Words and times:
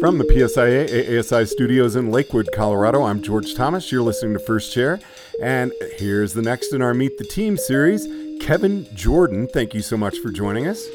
From 0.00 0.16
the 0.16 0.24
PSIA 0.24 0.88
AASI 0.88 1.48
studios 1.48 1.96
in 1.96 2.12
Lakewood, 2.12 2.50
Colorado, 2.54 3.02
I'm 3.02 3.20
George 3.20 3.56
Thomas. 3.56 3.90
You're 3.90 4.02
listening 4.02 4.32
to 4.34 4.38
First 4.38 4.72
Chair. 4.72 5.00
And 5.42 5.72
here's 5.96 6.34
the 6.34 6.42
next 6.42 6.72
in 6.72 6.82
our 6.82 6.94
Meet 6.94 7.18
the 7.18 7.24
Team 7.24 7.56
series 7.56 8.06
Kevin 8.40 8.86
Jordan. 8.94 9.48
Thank 9.48 9.74
you 9.74 9.82
so 9.82 9.96
much 9.96 10.20
for 10.20 10.30
joining 10.30 10.68
us. 10.68 10.86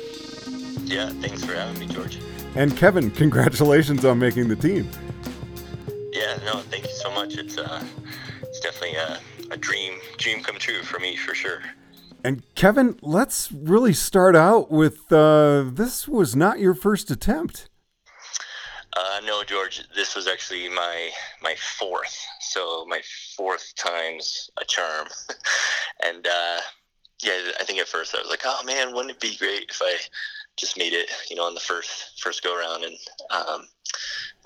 Yeah, 0.86 1.10
thanks 1.20 1.44
for 1.44 1.54
having 1.54 1.78
me, 1.86 1.94
George. 1.94 2.18
And 2.56 2.78
Kevin, 2.78 3.12
congratulations 3.12 4.06
on 4.06 4.20
making 4.20 4.48
the 4.48 4.56
team. 4.56 4.90
Yeah, 6.14 6.38
no, 6.46 6.60
thank 6.60 6.86
you 6.86 6.94
so 6.94 7.12
much. 7.12 7.36
It's 7.38 7.58
uh, 7.58 7.84
it's 8.42 8.62
definitely 8.62 8.96
a, 8.96 9.20
a 9.52 9.58
dream 9.58 10.00
dream 10.18 10.42
come 10.42 10.56
true 10.56 10.82
for 10.82 11.00
me 11.00 11.18
for 11.18 11.36
sure. 11.36 11.62
And 12.24 12.42
Kevin, 12.56 12.98
let's 13.02 13.52
really 13.52 13.92
start 13.92 14.34
out 14.34 14.72
with 14.72 15.12
uh, 15.12 15.66
this 15.74 16.08
was 16.08 16.38
not 16.38 16.60
your 16.60 16.74
first 16.74 17.12
attempt. 17.12 17.68
No, 19.26 19.42
George, 19.44 19.82
this 19.96 20.16
was 20.16 20.28
actually 20.28 20.68
my 20.68 21.10
my 21.42 21.56
fourth. 21.56 22.18
So 22.42 22.86
my 22.88 23.02
fourth 23.38 23.74
time's 23.76 24.50
a 24.60 24.66
charm. 24.66 25.08
and 26.06 26.28
uh, 26.28 26.60
yeah, 27.24 27.52
I 27.60 27.64
think 27.64 27.80
at 27.80 27.88
first 27.88 28.14
I 28.14 28.20
was 28.20 28.30
like, 28.30 28.42
oh 28.44 28.62
man, 28.66 28.94
wouldn't 28.94 29.16
it 29.16 29.22
be 29.22 29.38
great 29.38 29.70
if 29.70 29.82
I 29.82 29.96
just 30.58 30.78
made 30.78 30.92
it, 30.92 31.10
you 31.30 31.38
know, 31.38 31.46
on 31.46 31.54
the 31.54 31.62
first 31.62 32.20
first 32.22 32.44
go 32.44 32.58
around? 32.58 32.84
And 32.84 32.98
um, 33.30 33.68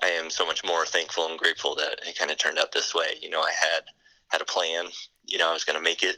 I 0.03 0.09
am 0.09 0.29
so 0.29 0.45
much 0.45 0.63
more 0.63 0.85
thankful 0.85 1.27
and 1.27 1.39
grateful 1.39 1.73
that 1.75 1.99
it 2.07 2.17
kind 2.17 2.29
of 2.29 2.37
turned 2.37 2.59
out 2.59 2.71
this 2.71 2.93
way. 2.93 3.15
You 3.19 3.31
know, 3.31 3.41
I 3.41 3.51
had 3.51 3.81
had 4.27 4.41
a 4.41 4.45
plan. 4.45 4.85
You 5.25 5.39
know, 5.39 5.49
I 5.49 5.53
was 5.53 5.63
going 5.63 5.77
to 5.77 5.83
make 5.83 6.03
it 6.03 6.17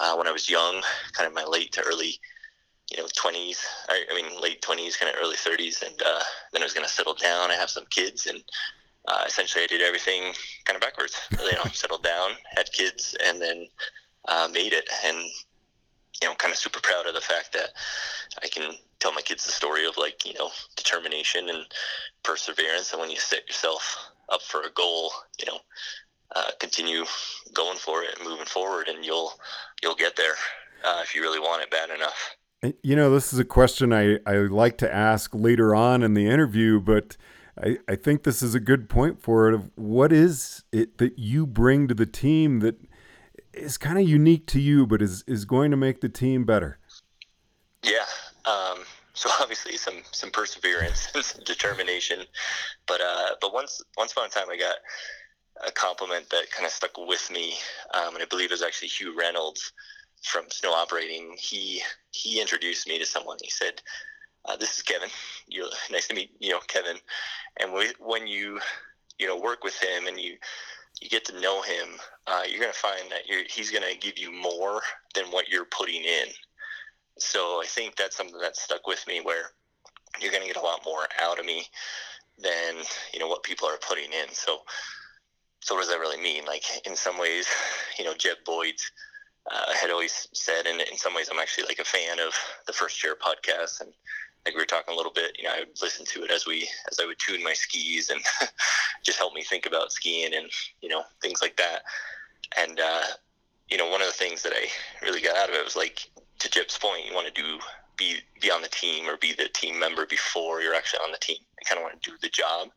uh, 0.00 0.14
when 0.16 0.26
I 0.26 0.32
was 0.32 0.50
young, 0.50 0.82
kind 1.12 1.26
of 1.26 1.34
my 1.34 1.44
late 1.44 1.72
to 1.72 1.82
early 1.82 2.20
you 2.90 2.98
know, 2.98 3.06
20s, 3.06 3.58
I, 3.88 4.04
I 4.10 4.14
mean, 4.14 4.40
late 4.40 4.62
20s, 4.62 4.98
kind 4.98 5.12
of 5.12 5.20
early 5.20 5.36
30s. 5.36 5.82
And 5.82 6.00
uh, 6.02 6.22
then 6.52 6.62
I 6.62 6.64
was 6.64 6.72
going 6.72 6.86
to 6.86 6.92
settle 6.92 7.14
down. 7.14 7.50
I 7.50 7.54
have 7.54 7.70
some 7.70 7.84
kids. 7.90 8.26
And 8.26 8.42
uh, 9.08 9.24
essentially, 9.26 9.64
I 9.64 9.66
did 9.66 9.82
everything 9.82 10.32
kind 10.64 10.76
of 10.76 10.80
backwards. 10.80 11.20
You 11.32 11.52
know, 11.52 11.64
settled 11.72 12.02
down, 12.02 12.32
had 12.54 12.70
kids, 12.72 13.16
and 13.24 13.40
then 13.40 13.66
uh, 14.28 14.48
made 14.52 14.72
it. 14.72 14.88
And, 15.04 15.18
you 16.22 16.28
know, 16.28 16.34
kind 16.34 16.52
of 16.52 16.58
super 16.58 16.80
proud 16.80 17.06
of 17.06 17.14
the 17.14 17.20
fact 17.20 17.52
that 17.54 17.70
I 18.42 18.48
can 18.48 18.72
tell 19.00 19.12
my 19.12 19.20
kids 19.20 19.44
the 19.44 19.52
story 19.52 19.86
of 19.86 19.96
like, 19.98 20.24
you 20.24 20.34
know, 20.34 20.50
determination 20.76 21.48
and 21.48 21.66
perseverance. 22.22 22.92
And 22.92 23.00
when 23.00 23.10
you 23.10 23.18
set 23.18 23.46
yourself 23.46 23.98
up 24.28 24.42
for 24.42 24.62
a 24.62 24.70
goal, 24.70 25.10
you 25.38 25.46
know, 25.46 25.58
uh, 26.34 26.50
continue 26.58 27.04
going 27.52 27.78
for 27.78 28.02
it 28.02 28.18
and 28.18 28.28
moving 28.28 28.46
forward, 28.46 28.88
and 28.88 29.04
you'll 29.04 29.32
you'll 29.82 29.94
get 29.94 30.16
there 30.16 30.34
uh, 30.84 31.00
if 31.02 31.14
you 31.14 31.22
really 31.22 31.38
want 31.38 31.62
it 31.62 31.70
bad 31.70 31.90
enough. 31.90 32.36
You 32.62 32.96
know, 32.96 33.10
this 33.10 33.32
is 33.32 33.38
a 33.38 33.44
question 33.44 33.92
I, 33.92 34.18
I 34.26 34.36
like 34.38 34.78
to 34.78 34.92
ask 34.92 35.34
later 35.34 35.74
on 35.74 36.02
in 36.02 36.14
the 36.14 36.26
interview, 36.26 36.80
but 36.80 37.16
I, 37.62 37.78
I 37.88 37.96
think 37.96 38.22
this 38.22 38.42
is 38.42 38.54
a 38.54 38.60
good 38.60 38.88
point 38.88 39.20
for 39.20 39.48
it. 39.48 39.54
Of 39.54 39.70
what 39.76 40.12
is 40.12 40.64
it 40.72 40.98
that 40.98 41.18
you 41.18 41.46
bring 41.46 41.86
to 41.88 41.94
the 41.94 42.06
team 42.06 42.60
that 42.60 42.76
is 43.52 43.76
kind 43.78 43.98
of 43.98 44.08
unique 44.08 44.46
to 44.48 44.60
you, 44.60 44.86
but 44.86 45.02
is, 45.02 45.22
is 45.26 45.44
going 45.44 45.70
to 45.70 45.76
make 45.76 46.00
the 46.00 46.08
team 46.08 46.44
better? 46.44 46.78
Yeah. 47.82 48.06
Um, 48.46 48.78
so 49.14 49.30
obviously 49.40 49.76
some 49.76 50.02
some 50.12 50.30
perseverance 50.30 51.08
and 51.14 51.24
some 51.24 51.42
determination, 51.44 52.20
but 52.86 53.00
uh, 53.00 53.30
but 53.40 53.52
once 53.52 53.82
once 53.96 54.12
upon 54.12 54.26
a 54.26 54.28
time 54.28 54.50
I 54.50 54.56
got 54.56 54.76
a 55.66 55.72
compliment 55.72 56.28
that 56.30 56.50
kind 56.50 56.66
of 56.66 56.72
stuck 56.72 56.98
with 56.98 57.30
me, 57.30 57.54
um, 57.94 58.14
and 58.14 58.22
I 58.22 58.26
believe 58.26 58.50
it 58.50 58.54
was 58.54 58.62
actually 58.62 58.88
Hugh 58.88 59.16
Reynolds 59.18 59.72
from 60.26 60.50
snow 60.50 60.72
operating, 60.72 61.36
he 61.38 61.82
he 62.10 62.40
introduced 62.40 62.88
me 62.88 62.98
to 62.98 63.06
someone. 63.06 63.38
He 63.42 63.50
said, 63.50 63.80
uh, 64.44 64.56
"This 64.56 64.76
is 64.76 64.82
Kevin. 64.82 65.08
You 65.46 65.68
nice 65.90 66.08
to 66.08 66.14
meet 66.14 66.30
you 66.40 66.50
know 66.50 66.60
Kevin." 66.66 66.96
And 67.58 67.72
we, 67.72 67.92
when 68.00 68.26
you 68.26 68.60
you 69.18 69.26
know 69.26 69.38
work 69.38 69.62
with 69.64 69.80
him 69.80 70.06
and 70.06 70.18
you 70.18 70.36
you 71.00 71.08
get 71.08 71.24
to 71.26 71.40
know 71.40 71.62
him, 71.62 71.88
uh, 72.26 72.42
you're 72.48 72.60
going 72.60 72.72
to 72.72 72.78
find 72.78 73.10
that 73.10 73.22
he's 73.48 73.70
going 73.70 73.84
to 73.84 73.98
give 73.98 74.18
you 74.18 74.32
more 74.32 74.80
than 75.14 75.26
what 75.26 75.48
you're 75.48 75.66
putting 75.66 76.02
in. 76.02 76.28
So 77.18 77.62
I 77.62 77.66
think 77.66 77.96
that's 77.96 78.16
something 78.16 78.40
that 78.40 78.56
stuck 78.56 78.86
with 78.86 79.06
me, 79.06 79.20
where 79.20 79.50
you're 80.20 80.32
going 80.32 80.42
to 80.42 80.52
get 80.52 80.62
a 80.62 80.64
lot 80.64 80.84
more 80.84 81.06
out 81.20 81.38
of 81.38 81.46
me 81.46 81.66
than 82.38 82.76
you 83.12 83.20
know 83.20 83.28
what 83.28 83.42
people 83.44 83.68
are 83.68 83.78
putting 83.78 84.12
in. 84.12 84.32
So 84.32 84.58
so 85.60 85.74
what 85.74 85.82
does 85.82 85.90
that 85.90 86.00
really 86.00 86.20
mean? 86.20 86.44
Like 86.44 86.64
in 86.86 86.96
some 86.96 87.18
ways, 87.18 87.46
you 87.98 88.04
know, 88.04 88.14
Jeb 88.14 88.38
Boyd's 88.44 88.90
uh, 89.50 89.72
had 89.74 89.90
always 89.90 90.28
said, 90.32 90.66
and 90.66 90.80
in 90.80 90.96
some 90.96 91.14
ways, 91.14 91.28
I'm 91.30 91.38
actually 91.38 91.64
like 91.64 91.78
a 91.78 91.84
fan 91.84 92.18
of 92.18 92.34
the 92.66 92.72
First 92.72 92.98
Chair 92.98 93.14
podcast, 93.14 93.80
and 93.80 93.92
like 94.44 94.54
we 94.54 94.60
were 94.60 94.66
talking 94.66 94.94
a 94.94 94.96
little 94.96 95.12
bit, 95.12 95.36
you 95.38 95.44
know, 95.44 95.54
I 95.54 95.60
would 95.60 95.80
listen 95.82 96.06
to 96.06 96.24
it 96.24 96.30
as 96.30 96.46
we 96.46 96.68
as 96.90 96.98
I 97.00 97.06
would 97.06 97.18
tune 97.18 97.42
my 97.42 97.52
skis 97.52 98.10
and 98.10 98.20
just 99.04 99.18
help 99.18 99.34
me 99.34 99.42
think 99.42 99.66
about 99.66 99.92
skiing 99.92 100.34
and 100.34 100.46
you 100.80 100.88
know 100.88 101.02
things 101.20 101.42
like 101.42 101.56
that. 101.56 101.82
And 102.56 102.80
uh, 102.80 103.02
you 103.68 103.76
know, 103.76 103.90
one 103.90 104.00
of 104.00 104.06
the 104.06 104.12
things 104.12 104.42
that 104.42 104.52
I 104.54 104.66
really 105.04 105.20
got 105.20 105.36
out 105.36 105.48
of 105.48 105.54
it 105.54 105.64
was 105.64 105.76
like 105.76 106.08
to 106.38 106.50
Jeb's 106.50 106.78
point, 106.78 107.06
you 107.06 107.14
want 107.14 107.26
to 107.26 107.42
do 107.42 107.58
be 107.96 108.16
be 108.40 108.50
on 108.50 108.62
the 108.62 108.68
team 108.68 109.08
or 109.08 109.16
be 109.16 109.32
the 109.32 109.48
team 109.48 109.78
member 109.78 110.06
before 110.06 110.60
you're 110.60 110.74
actually 110.74 111.00
on 111.00 111.12
the 111.12 111.18
team. 111.18 111.38
You 111.40 111.66
kind 111.68 111.78
of 111.78 111.84
want 111.84 112.00
to 112.00 112.10
do 112.10 112.16
the 112.22 112.28
job 112.28 112.68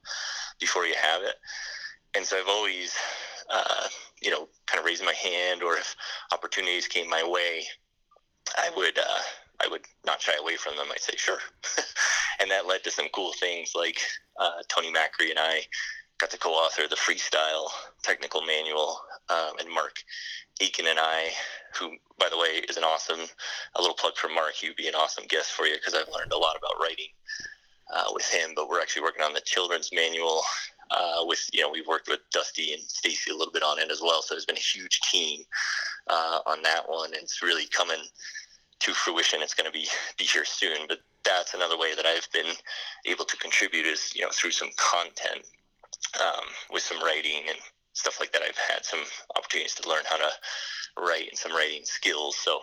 before 0.59 0.85
you 0.85 0.95
have 0.99 1.21
it. 1.21 1.35
And 2.15 2.25
so 2.25 2.37
I've 2.37 2.47
always 2.47 2.95
uh, 3.49 3.87
you 4.21 4.31
know, 4.31 4.47
kind 4.65 4.79
of 4.79 4.85
raise 4.85 5.01
my 5.01 5.13
hand, 5.13 5.63
or 5.63 5.75
if 5.75 5.95
opportunities 6.31 6.87
came 6.87 7.09
my 7.09 7.23
way, 7.23 7.63
I 8.57 8.69
would 8.75 8.97
uh, 8.97 9.21
I 9.63 9.67
would 9.67 9.81
not 10.05 10.21
shy 10.21 10.33
away 10.39 10.55
from 10.55 10.75
them. 10.75 10.87
I'd 10.91 11.01
say 11.01 11.13
sure, 11.17 11.39
and 12.39 12.51
that 12.51 12.67
led 12.67 12.83
to 12.83 12.91
some 12.91 13.07
cool 13.13 13.33
things 13.39 13.73
like 13.75 13.99
uh, 14.39 14.61
Tony 14.67 14.91
Macri 14.91 15.29
and 15.29 15.39
I 15.39 15.61
got 16.19 16.29
to 16.31 16.37
co-author 16.37 16.87
the 16.89 16.97
freestyle 16.97 17.69
technical 18.03 18.41
manual, 18.41 18.99
um, 19.29 19.53
and 19.59 19.73
Mark 19.73 20.03
Aiken 20.61 20.87
and 20.87 20.99
I, 20.99 21.29
who 21.75 21.91
by 22.19 22.27
the 22.29 22.37
way 22.37 22.61
is 22.69 22.77
an 22.77 22.83
awesome, 22.83 23.21
a 23.75 23.81
little 23.81 23.95
plug 23.95 24.15
for 24.15 24.27
Mark. 24.29 24.53
He'd 24.53 24.75
be 24.75 24.87
an 24.87 24.95
awesome 24.95 25.25
guest 25.27 25.53
for 25.53 25.65
you 25.65 25.75
because 25.75 25.93
I've 25.93 26.13
learned 26.13 26.33
a 26.33 26.37
lot 26.37 26.57
about 26.57 26.81
writing 26.81 27.07
uh, 27.95 28.11
with 28.13 28.27
him. 28.29 28.51
But 28.55 28.69
we're 28.69 28.81
actually 28.81 29.03
working 29.03 29.23
on 29.23 29.33
the 29.33 29.41
children's 29.41 29.91
manual 29.93 30.41
uh, 30.91 31.23
with 31.25 31.49
you 31.53 31.61
know 31.61 31.69
we've 31.69 31.87
worked 31.87 32.07
with 32.07 32.19
Dusty 32.31 32.73
and 32.73 32.81
Stacy 32.81 33.31
a 33.31 33.35
little 33.35 33.53
bit 33.53 33.63
on 33.63 33.79
it 33.79 33.91
as 33.91 34.01
well. 34.01 34.21
So 34.21 34.33
there's 34.33 34.45
been 34.45 34.57
a 34.57 34.59
huge 34.59 34.99
team 35.11 35.43
uh, 36.07 36.39
on 36.45 36.61
that 36.63 36.87
one, 36.87 37.13
and 37.13 37.23
it's 37.23 37.41
really 37.41 37.65
coming 37.67 38.03
to 38.79 38.93
fruition. 38.93 39.41
It's 39.41 39.53
going 39.53 39.71
to 39.71 39.77
be 39.77 39.87
be 40.17 40.25
here 40.25 40.45
soon. 40.45 40.87
But 40.87 40.99
that's 41.23 41.53
another 41.53 41.77
way 41.77 41.95
that 41.95 42.05
I've 42.05 42.29
been 42.31 42.53
able 43.05 43.25
to 43.25 43.37
contribute 43.37 43.85
is 43.85 44.13
you 44.15 44.21
know 44.21 44.29
through 44.31 44.51
some 44.51 44.69
content 44.77 45.45
um, 46.19 46.45
with 46.71 46.83
some 46.83 47.01
writing 47.03 47.43
and 47.47 47.57
stuff 47.93 48.19
like 48.19 48.31
that. 48.31 48.41
I've 48.41 48.57
had 48.57 48.85
some 48.85 49.03
opportunities 49.35 49.75
to 49.75 49.89
learn 49.89 50.03
how 50.09 50.17
to 50.17 50.29
write 50.97 51.29
and 51.29 51.37
some 51.37 51.53
writing 51.53 51.81
skills. 51.83 52.35
So 52.35 52.61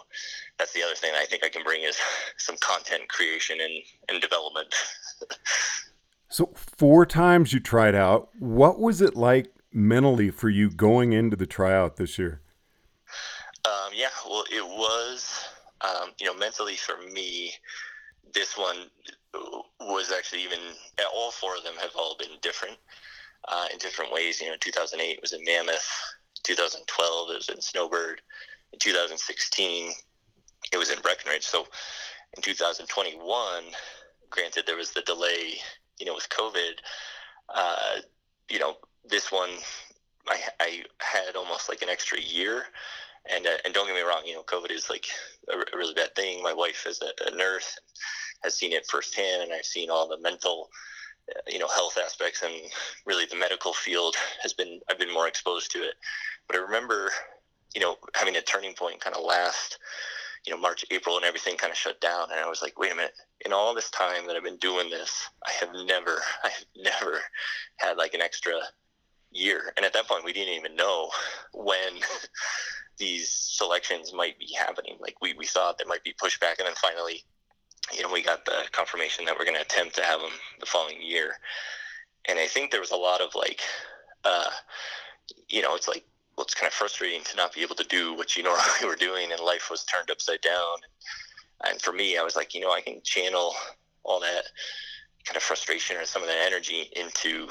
that's 0.59 0.72
the 0.72 0.82
other 0.82 0.94
thing 0.94 1.12
I 1.15 1.25
think 1.25 1.44
I 1.44 1.48
can 1.48 1.62
bring 1.62 1.82
is 1.82 1.97
some 2.38 2.56
content 2.60 3.09
creation 3.09 3.59
and, 3.60 3.82
and 4.09 4.20
development. 4.20 4.75
So, 6.28 6.53
four 6.54 7.06
times 7.06 7.53
you 7.53 7.60
tried 7.60 7.94
out. 7.94 8.31
What 8.38 8.81
was 8.81 9.00
it 9.00 9.14
like 9.16 9.53
mentally 9.72 10.31
for 10.31 10.48
you 10.48 10.70
going 10.70 11.12
into 11.12 11.37
the 11.37 11.47
tryout 11.47 11.97
this 11.97 12.19
year? 12.19 12.41
Um, 13.64 13.92
yeah, 13.94 14.09
well, 14.28 14.44
it 14.50 14.65
was, 14.65 15.44
um, 15.82 16.10
you 16.19 16.26
know, 16.26 16.34
mentally 16.34 16.76
for 16.76 16.97
me, 17.12 17.53
this 18.34 18.56
one 18.56 18.76
was 19.81 20.12
actually 20.16 20.42
even, 20.42 20.59
all 21.15 21.31
four 21.31 21.56
of 21.56 21.62
them 21.62 21.75
have 21.81 21.94
all 21.97 22.16
been 22.19 22.38
different 22.42 22.76
uh, 23.48 23.66
in 23.72 23.78
different 23.78 24.12
ways. 24.12 24.41
You 24.41 24.48
know, 24.48 24.56
2008 24.60 25.19
was 25.20 25.32
in 25.32 25.44
Mammoth, 25.44 25.88
2012 26.42 27.31
it 27.31 27.34
was 27.34 27.48
in 27.48 27.60
Snowbird, 27.60 28.20
in 28.72 28.78
2016 28.78 29.92
it 30.72 30.77
was 30.77 30.91
in 30.91 31.01
Breckenridge. 31.01 31.45
So 31.45 31.66
in 32.36 32.42
2021, 32.42 33.65
granted, 34.30 34.65
there 34.66 34.77
was 34.77 34.91
the 34.92 35.03
delay 35.03 35.54
you 35.98 36.07
know, 36.07 36.15
with 36.15 36.28
COVID, 36.28 36.72
uh, 37.54 37.97
you 38.51 38.59
know, 38.59 38.77
this 39.04 39.31
one, 39.31 39.51
I, 40.28 40.41
I 40.60 40.83
had 40.98 41.37
almost 41.37 41.69
like 41.69 41.83
an 41.83 41.89
extra 41.89 42.21
year. 42.21 42.65
And, 43.28 43.47
uh, 43.47 43.57
and 43.65 43.75
don't 43.75 43.87
get 43.87 43.97
me 43.97 44.03
wrong, 44.03 44.22
you 44.25 44.34
know, 44.34 44.43
COVID 44.43 44.71
is 44.71 44.89
like 44.89 45.07
a, 45.53 45.57
a 45.57 45.77
really 45.77 45.95
bad 45.95 46.15
thing. 46.15 46.43
My 46.43 46.53
wife 46.53 46.87
is 46.87 47.03
a, 47.03 47.33
a 47.33 47.37
nurse, 47.37 47.78
has 48.45 48.54
seen 48.54 48.72
it 48.72 48.87
firsthand, 48.87 49.43
and 49.43 49.53
I've 49.53 49.65
seen 49.65 49.91
all 49.91 50.09
the 50.09 50.19
mental, 50.21 50.71
uh, 51.34 51.41
you 51.48 51.59
know, 51.59 51.66
health 51.66 51.99
aspects, 52.03 52.42
and 52.42 52.54
really 53.04 53.27
the 53.27 53.34
medical 53.34 53.72
field 53.72 54.15
has 54.42 54.53
been. 54.53 54.81
I've 54.89 54.99
been 55.01 55.13
more 55.13 55.27
exposed 55.27 55.72
to 55.72 55.78
it. 55.78 55.95
But 56.47 56.57
I 56.57 56.60
remember, 56.60 57.10
you 57.75 57.81
know, 57.81 57.97
having 58.15 58.37
a 58.37 58.42
turning 58.42 58.75
point 58.75 59.01
kind 59.01 59.16
of 59.16 59.25
last 59.25 59.78
you 60.47 60.54
know, 60.54 60.60
March, 60.60 60.84
April, 60.91 61.16
and 61.16 61.25
everything 61.25 61.57
kind 61.57 61.72
of 61.72 61.77
shut 61.77 62.01
down. 62.01 62.31
And 62.31 62.41
I 62.41 62.48
was 62.48 62.63
like, 62.63 62.78
wait 62.78 62.93
a 62.93 62.95
minute. 62.95 63.15
In 63.45 63.53
all 63.53 63.75
this 63.75 63.91
time 63.91 64.27
that 64.27 64.37
I've 64.37 64.45
been 64.45 64.59
doing 64.59 64.89
this, 64.89 65.28
I 65.47 65.51
have 65.60 65.71
never, 65.87 66.19
I 66.45 66.48
have 66.48 66.65
never 66.77 67.21
had 67.77 67.97
like 67.97 68.15
an 68.15 68.22
extra 68.22 68.54
year. 69.33 69.72
And 69.77 69.84
at 69.84 69.93
that 69.93 70.07
point, 70.07 70.25
we 70.25 70.33
didn't 70.33 70.54
even 70.54 70.77
know 70.77 71.10
when 71.53 71.95
these 72.98 73.28
selections 73.28 74.13
might 74.15 74.39
be 74.39 74.54
happening. 74.57 74.97
Like 75.01 75.16
we, 75.21 75.34
we 75.34 75.47
thought 75.47 75.78
there 75.78 75.89
might 75.89 76.04
be 76.04 76.15
pushback, 76.15 76.59
and 76.59 76.66
then 76.66 76.75
finally, 76.77 77.25
you 77.92 78.03
know, 78.03 78.13
we 78.13 78.22
got 78.22 78.45
the 78.45 78.65
confirmation 78.72 79.25
that 79.25 79.37
we're 79.39 79.45
going 79.45 79.57
to 79.57 79.63
attempt 79.63 79.97
to 79.97 80.03
have 80.03 80.21
them 80.21 80.31
the 80.60 80.66
following 80.66 81.03
year. 81.03 81.34
and 82.28 82.39
I 82.39 82.47
think 82.47 82.71
there 82.71 82.81
was 82.81 82.91
a 82.91 82.97
lot 82.97 83.21
of 83.21 83.34
like, 83.34 83.60
uh, 84.25 84.51
you 85.49 85.63
know, 85.63 85.75
it's 85.75 85.89
like 85.89 86.04
well, 86.36 86.44
it's 86.44 86.54
kind 86.54 86.68
of 86.68 86.74
frustrating 86.74 87.22
to 87.24 87.36
not 87.36 87.54
be 87.54 87.62
able 87.62 87.77
to 87.77 87.84
do 87.84 88.15
what 88.15 88.36
you 88.36 88.42
normally 88.44 88.84
were 88.84 88.97
doing, 88.97 89.33
and 89.33 89.41
life 89.41 89.71
was 89.71 89.84
turned 89.84 90.10
upside 90.10 90.41
down. 90.41 90.77
And 91.65 91.80
for 91.80 91.92
me, 91.92 92.18
I 92.18 92.22
was 92.22 92.36
like, 92.36 92.54
you 92.54 92.60
know, 92.60 92.72
I 92.72 92.83
can 92.83 93.00
channel 93.03 93.54
all 94.04 94.21
that 94.21 94.44
kind 95.24 95.36
of 95.36 95.42
frustration 95.42 95.97
or 95.97 96.04
some 96.04 96.22
of 96.22 96.28
that 96.28 96.47
energy 96.47 96.88
into 96.94 97.48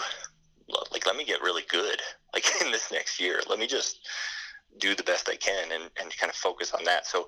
like 0.92 1.06
let 1.06 1.16
me 1.16 1.26
get 1.26 1.42
really 1.42 1.64
good 1.70 2.02
like 2.34 2.46
in 2.62 2.72
this 2.72 2.92
next 2.92 3.20
year. 3.20 3.42
Let 3.50 3.60
me 3.60 3.68
just 3.68 4.08
do 4.78 4.94
the 4.94 5.04
best 5.04 5.30
i 5.30 5.38
can 5.38 5.72
and, 5.72 5.84
and 6.02 6.18
kind 6.18 6.30
of 6.30 6.36
focus 6.36 6.74
on 6.74 6.84
that. 6.86 7.06
So 7.06 7.28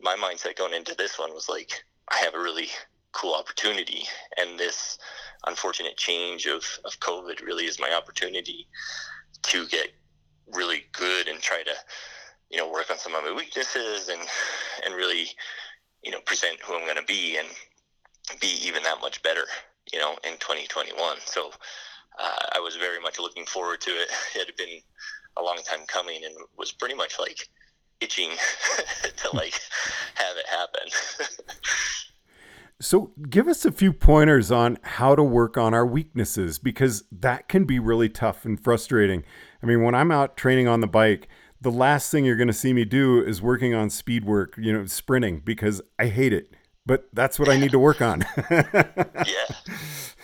my 0.00 0.14
mindset 0.16 0.56
going 0.56 0.74
into 0.74 0.94
this 0.94 1.18
one 1.18 1.32
was 1.32 1.48
like 1.48 1.84
i 2.10 2.16
have 2.18 2.34
a 2.34 2.38
really 2.38 2.68
cool 3.12 3.34
opportunity. 3.34 4.04
And 4.36 4.58
this 4.58 4.98
unfortunate 5.46 5.96
change 5.96 6.46
of, 6.46 6.64
of 6.84 6.98
covid 7.00 7.40
really 7.40 7.64
is 7.64 7.80
my 7.80 7.92
opportunity 7.92 8.68
to 9.42 9.66
get 9.66 9.88
really 10.52 10.84
good 10.92 11.28
and 11.28 11.40
try 11.40 11.62
to 11.62 11.72
you 12.50 12.56
know 12.56 12.70
work 12.70 12.90
on 12.90 12.98
some 12.98 13.14
of 13.14 13.24
my 13.24 13.32
weaknesses 13.34 14.08
and 14.08 14.20
and 14.84 14.94
really 14.94 15.26
you 16.02 16.10
know 16.10 16.20
present 16.20 16.58
who 16.64 16.74
i'm 16.74 16.84
going 16.84 16.96
to 16.96 17.04
be 17.04 17.36
and 17.36 17.48
be 18.40 18.58
even 18.62 18.82
that 18.82 19.00
much 19.00 19.22
better 19.22 19.44
you 19.92 19.98
know 19.98 20.12
in 20.24 20.32
2021 20.38 21.16
so 21.24 21.50
uh, 22.18 22.46
I 22.54 22.60
was 22.60 22.76
very 22.76 23.00
much 23.00 23.18
looking 23.18 23.46
forward 23.46 23.80
to 23.82 23.90
it. 23.90 24.08
It 24.34 24.46
had 24.46 24.56
been 24.56 24.80
a 25.36 25.42
long 25.42 25.58
time 25.64 25.86
coming 25.86 26.24
and 26.24 26.34
was 26.56 26.72
pretty 26.72 26.94
much 26.94 27.18
like 27.18 27.48
itching 28.00 28.30
to 29.16 29.36
like 29.36 29.54
have 30.14 30.36
it 30.36 30.46
happen. 30.46 31.36
so, 32.80 33.12
give 33.28 33.48
us 33.48 33.64
a 33.64 33.72
few 33.72 33.92
pointers 33.92 34.50
on 34.50 34.78
how 34.82 35.14
to 35.14 35.22
work 35.22 35.56
on 35.56 35.74
our 35.74 35.86
weaknesses 35.86 36.58
because 36.58 37.04
that 37.10 37.48
can 37.48 37.64
be 37.64 37.78
really 37.78 38.08
tough 38.08 38.44
and 38.44 38.62
frustrating. 38.62 39.24
I 39.66 39.68
mean, 39.68 39.82
when 39.82 39.96
I'm 39.96 40.12
out 40.12 40.36
training 40.36 40.68
on 40.68 40.78
the 40.80 40.86
bike, 40.86 41.26
the 41.60 41.72
last 41.72 42.12
thing 42.12 42.24
you're 42.24 42.36
going 42.36 42.46
to 42.46 42.54
see 42.54 42.72
me 42.72 42.84
do 42.84 43.20
is 43.20 43.42
working 43.42 43.74
on 43.74 43.90
speed 43.90 44.24
work, 44.24 44.54
you 44.56 44.72
know, 44.72 44.86
sprinting 44.86 45.42
because 45.44 45.82
I 45.98 46.06
hate 46.06 46.32
it. 46.32 46.54
But 46.86 47.08
that's 47.12 47.36
what 47.36 47.48
I 47.48 47.58
need 47.58 47.72
to 47.72 47.78
work 47.80 48.00
on. 48.00 48.24
yeah. 48.50 48.62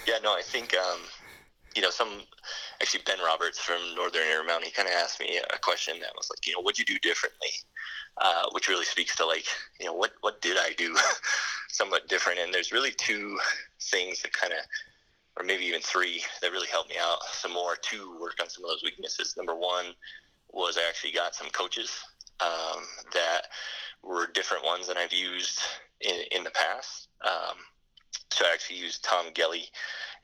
Yeah, 0.04 0.18
no, 0.20 0.32
I 0.32 0.42
think 0.42 0.74
um 0.74 0.98
you 1.76 1.80
know, 1.80 1.90
some 1.90 2.22
actually 2.80 3.02
Ben 3.06 3.18
Roberts 3.24 3.60
from 3.60 3.78
Northern 3.94 4.22
Intermountain, 4.22 4.64
he 4.64 4.72
kind 4.72 4.88
of 4.88 4.94
asked 4.94 5.20
me 5.20 5.38
a 5.38 5.58
question 5.58 5.94
that 6.00 6.10
was 6.16 6.28
like, 6.28 6.44
you 6.44 6.52
know, 6.52 6.60
what'd 6.60 6.76
you 6.76 6.84
do 6.84 6.98
differently? 6.98 7.48
Uh, 8.20 8.46
which 8.50 8.68
really 8.68 8.84
speaks 8.84 9.14
to 9.16 9.24
like, 9.24 9.46
you 9.78 9.86
know, 9.86 9.92
what 9.92 10.12
what 10.22 10.40
did 10.42 10.56
I 10.56 10.72
do 10.76 10.96
somewhat 11.68 12.08
different? 12.08 12.40
And 12.40 12.52
there's 12.52 12.72
really 12.72 12.90
two 12.90 13.38
things 13.80 14.22
that 14.22 14.32
kind 14.32 14.52
of, 14.52 14.58
or 15.36 15.44
maybe 15.44 15.64
even 15.64 15.80
three, 15.80 16.22
that 16.40 16.52
really 16.52 16.68
helped 16.68 16.90
me 16.90 16.96
out 17.00 17.18
some 17.32 17.52
more 17.52 17.76
to 17.76 18.18
work 18.20 18.36
on 18.40 18.48
some 18.48 18.64
of 18.64 18.70
those 18.70 18.82
weaknesses. 18.82 19.34
Number 19.36 19.54
one 19.54 19.86
was 20.50 20.76
I 20.76 20.88
actually 20.88 21.12
got 21.12 21.34
some 21.34 21.48
coaches 21.50 21.90
um, 22.40 22.82
that 23.14 23.42
were 24.02 24.26
different 24.26 24.64
ones 24.64 24.88
than 24.88 24.96
I've 24.96 25.12
used 25.12 25.60
in 26.00 26.16
in 26.30 26.44
the 26.44 26.50
past. 26.50 27.08
Um, 27.24 27.56
so 28.30 28.44
I 28.46 28.52
actually 28.52 28.78
used 28.78 29.04
Tom 29.04 29.26
Gellie 29.34 29.70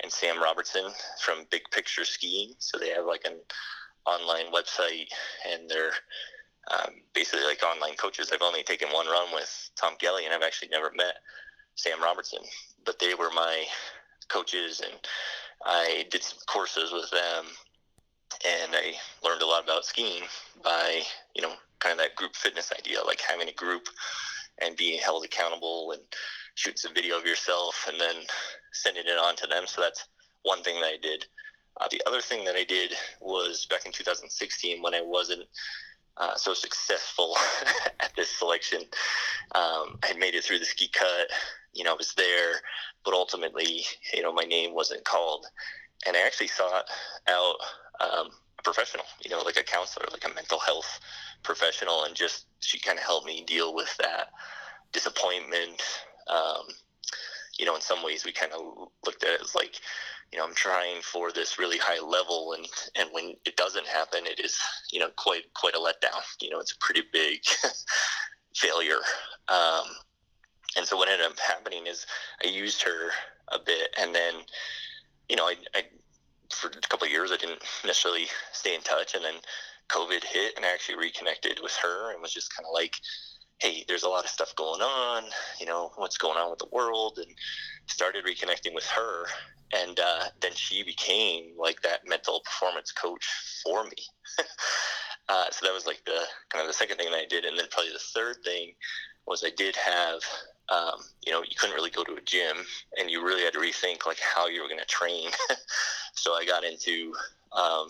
and 0.02 0.10
Sam 0.12 0.42
Robertson 0.42 0.90
from 1.20 1.46
Big 1.50 1.62
Picture 1.70 2.04
Skiing. 2.04 2.54
So 2.58 2.78
they 2.78 2.90
have 2.90 3.04
like 3.04 3.24
an 3.24 3.38
online 4.06 4.52
website 4.52 5.08
and 5.50 5.68
they're 5.68 5.92
um, 6.70 6.94
basically 7.14 7.44
like 7.44 7.62
online 7.62 7.94
coaches. 7.94 8.30
I've 8.32 8.42
only 8.42 8.62
taken 8.62 8.88
one 8.88 9.06
run 9.06 9.28
with 9.34 9.70
Tom 9.76 9.94
Gellie 10.02 10.24
and 10.24 10.34
I've 10.34 10.42
actually 10.42 10.68
never 10.68 10.90
met 10.94 11.16
Sam 11.74 12.02
Robertson, 12.02 12.40
but 12.84 12.98
they 12.98 13.14
were 13.14 13.30
my 13.34 13.64
coaches 14.28 14.80
and 14.80 14.94
I 15.64 16.06
did 16.10 16.22
some 16.22 16.38
courses 16.46 16.92
with 16.92 17.10
them 17.10 17.46
and 18.44 18.72
I 18.74 18.94
learned 19.24 19.42
a 19.42 19.46
lot 19.46 19.64
about 19.64 19.84
skiing 19.84 20.22
by, 20.62 21.02
you 21.34 21.42
know, 21.42 21.52
kind 21.80 21.92
of 21.92 21.98
that 21.98 22.16
group 22.16 22.36
fitness 22.36 22.72
idea, 22.76 23.02
like 23.04 23.20
having 23.20 23.48
a 23.48 23.52
group 23.52 23.88
and 24.60 24.76
being 24.76 24.98
held 25.00 25.24
accountable 25.24 25.92
and 25.92 26.02
shooting 26.54 26.76
some 26.76 26.94
video 26.94 27.16
of 27.16 27.24
yourself 27.24 27.86
and 27.88 28.00
then 28.00 28.16
sending 28.72 29.04
it 29.06 29.18
on 29.18 29.36
to 29.36 29.46
them. 29.46 29.64
So 29.66 29.80
that's 29.80 30.06
one 30.42 30.62
thing 30.62 30.80
that 30.80 30.88
I 30.88 30.98
did. 31.00 31.26
Uh, 31.80 31.88
the 31.90 32.02
other 32.06 32.20
thing 32.20 32.44
that 32.44 32.56
I 32.56 32.64
did 32.64 32.92
was 33.20 33.66
back 33.66 33.86
in 33.86 33.92
2016 33.92 34.82
when 34.82 34.94
I 34.94 35.02
wasn't 35.02 35.44
uh, 36.18 36.34
so 36.34 36.54
successful 36.54 37.36
at 38.00 38.12
this 38.16 38.28
selection. 38.28 38.82
Um, 39.54 39.98
I 40.02 40.08
had 40.08 40.18
made 40.18 40.34
it 40.34 40.44
through 40.44 40.58
the 40.58 40.64
ski 40.64 40.88
cut. 40.88 41.28
You 41.72 41.84
know, 41.84 41.92
I 41.92 41.96
was 41.96 42.14
there, 42.14 42.54
but 43.04 43.14
ultimately, 43.14 43.84
you 44.12 44.22
know, 44.22 44.32
my 44.32 44.44
name 44.44 44.74
wasn't 44.74 45.04
called. 45.04 45.46
And 46.06 46.16
I 46.16 46.20
actually 46.20 46.48
sought 46.48 46.84
out 47.28 47.56
um, 48.00 48.28
a 48.58 48.62
professional, 48.62 49.04
you 49.24 49.30
know, 49.30 49.42
like 49.42 49.56
a 49.56 49.62
counselor, 49.62 50.06
like 50.10 50.24
a 50.24 50.34
mental 50.34 50.58
health 50.58 51.00
professional, 51.42 52.04
and 52.04 52.14
just 52.14 52.46
she 52.60 52.78
kind 52.78 52.98
of 52.98 53.04
helped 53.04 53.26
me 53.26 53.44
deal 53.44 53.74
with 53.74 53.94
that 53.98 54.28
disappointment, 54.92 55.82
um, 56.28 56.62
you 57.58 57.66
know, 57.66 57.74
in 57.74 57.80
some 57.80 58.02
ways 58.02 58.24
we 58.24 58.32
kind 58.32 58.52
of 58.52 58.88
looked 59.04 59.24
at 59.24 59.30
it 59.30 59.40
as 59.42 59.54
like, 59.54 59.80
you 60.32 60.38
know, 60.38 60.44
I'm 60.44 60.54
trying 60.54 61.00
for 61.02 61.32
this 61.32 61.58
really 61.58 61.78
high 61.78 62.00
level, 62.00 62.54
and 62.56 62.66
and 62.96 63.08
when 63.12 63.34
it 63.44 63.56
doesn't 63.56 63.86
happen, 63.86 64.20
it 64.26 64.40
is, 64.40 64.58
you 64.92 65.00
know, 65.00 65.08
quite 65.16 65.52
quite 65.54 65.74
a 65.74 65.78
letdown. 65.78 66.22
You 66.40 66.50
know, 66.50 66.60
it's 66.60 66.72
a 66.72 66.78
pretty 66.78 67.02
big 67.12 67.40
failure. 68.54 69.00
Um, 69.48 69.84
and 70.76 70.86
so 70.86 70.96
what 70.96 71.08
ended 71.08 71.26
up 71.26 71.38
happening 71.38 71.86
is 71.86 72.06
I 72.44 72.48
used 72.48 72.82
her 72.82 73.10
a 73.48 73.58
bit, 73.58 73.88
and 73.98 74.14
then, 74.14 74.34
you 75.28 75.36
know, 75.36 75.44
I, 75.44 75.56
I 75.74 75.84
for 76.50 76.68
a 76.68 76.88
couple 76.88 77.06
of 77.06 77.12
years 77.12 77.32
I 77.32 77.36
didn't 77.36 77.62
necessarily 77.84 78.26
stay 78.52 78.74
in 78.74 78.82
touch, 78.82 79.14
and 79.14 79.24
then 79.24 79.34
COVID 79.88 80.24
hit, 80.24 80.54
and 80.56 80.64
I 80.64 80.72
actually 80.72 80.98
reconnected 80.98 81.60
with 81.62 81.74
her, 81.76 82.12
and 82.12 82.22
was 82.22 82.32
just 82.32 82.54
kind 82.54 82.66
of 82.66 82.74
like, 82.74 82.94
hey, 83.60 83.84
there's 83.88 84.04
a 84.04 84.08
lot 84.08 84.24
of 84.24 84.30
stuff 84.30 84.54
going 84.56 84.80
on, 84.80 85.24
you 85.60 85.66
know, 85.66 85.90
what's 85.96 86.18
going 86.18 86.38
on 86.38 86.50
with 86.50 86.60
the 86.60 86.68
world, 86.72 87.18
and 87.18 87.26
started 87.86 88.24
reconnecting 88.24 88.74
with 88.74 88.86
her. 88.86 89.26
And 89.72 90.00
uh, 90.00 90.24
then 90.40 90.52
she 90.54 90.82
became 90.82 91.52
like 91.58 91.82
that 91.82 92.06
mental 92.06 92.40
performance 92.44 92.92
coach 92.92 93.28
for 93.64 93.84
me. 93.84 93.96
uh, 95.28 95.46
so 95.50 95.66
that 95.66 95.74
was 95.74 95.86
like 95.86 96.02
the 96.06 96.22
kind 96.50 96.62
of 96.62 96.68
the 96.68 96.72
second 96.72 96.96
thing 96.96 97.10
that 97.10 97.18
I 97.18 97.26
did. 97.28 97.44
And 97.44 97.58
then 97.58 97.66
probably 97.70 97.92
the 97.92 97.98
third 97.98 98.36
thing 98.44 98.72
was 99.26 99.44
I 99.44 99.50
did 99.50 99.76
have, 99.76 100.20
um, 100.70 101.00
you 101.24 101.32
know, 101.32 101.42
you 101.42 101.54
couldn't 101.58 101.76
really 101.76 101.90
go 101.90 102.02
to 102.04 102.14
a 102.14 102.20
gym 102.22 102.56
and 102.98 103.10
you 103.10 103.22
really 103.22 103.42
had 103.42 103.52
to 103.52 103.58
rethink 103.58 104.06
like 104.06 104.20
how 104.20 104.46
you 104.46 104.62
were 104.62 104.68
going 104.68 104.80
to 104.80 104.86
train. 104.86 105.30
so 106.14 106.32
I 106.32 106.46
got 106.46 106.64
into, 106.64 107.12
um, 107.52 107.88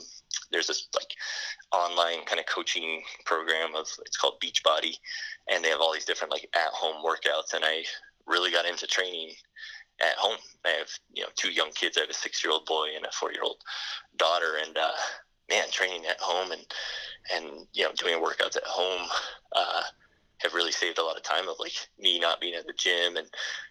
there's 0.50 0.66
this 0.66 0.88
like 0.94 1.10
online 1.72 2.24
kind 2.24 2.40
of 2.40 2.46
coaching 2.46 3.02
program 3.24 3.74
of 3.74 3.86
it's 4.04 4.16
called 4.16 4.40
Beachbody, 4.42 4.96
and 5.50 5.64
they 5.64 5.68
have 5.68 5.80
all 5.80 5.92
these 5.92 6.04
different 6.04 6.32
like 6.32 6.48
at 6.54 6.72
home 6.72 7.04
workouts. 7.04 7.54
And 7.54 7.64
I 7.64 7.84
really 8.26 8.50
got 8.50 8.66
into 8.66 8.86
training 8.86 9.32
at 10.00 10.16
home. 10.16 10.38
I 10.64 10.70
have 10.70 10.90
you 11.12 11.22
know 11.22 11.28
two 11.36 11.50
young 11.50 11.70
kids. 11.72 11.96
I 11.96 12.02
have 12.02 12.10
a 12.10 12.14
six 12.14 12.42
year 12.42 12.52
old 12.52 12.66
boy 12.66 12.88
and 12.96 13.04
a 13.04 13.10
four 13.12 13.32
year 13.32 13.42
old 13.42 13.58
daughter, 14.16 14.58
and 14.64 14.76
uh, 14.76 14.90
man, 15.50 15.70
training 15.70 16.06
at 16.06 16.20
home 16.20 16.52
and 16.52 16.64
and 17.34 17.66
you 17.72 17.84
know 17.84 17.92
doing 17.96 18.22
workouts 18.22 18.56
at 18.56 18.64
home. 18.64 19.08
Uh, 19.54 19.82
have 20.40 20.54
really 20.54 20.72
saved 20.72 20.98
a 20.98 21.02
lot 21.02 21.16
of 21.16 21.22
time 21.22 21.48
of 21.48 21.56
like 21.58 21.72
me 21.98 22.18
not 22.18 22.40
being 22.40 22.54
at 22.54 22.66
the 22.66 22.72
gym 22.76 23.16
and 23.16 23.26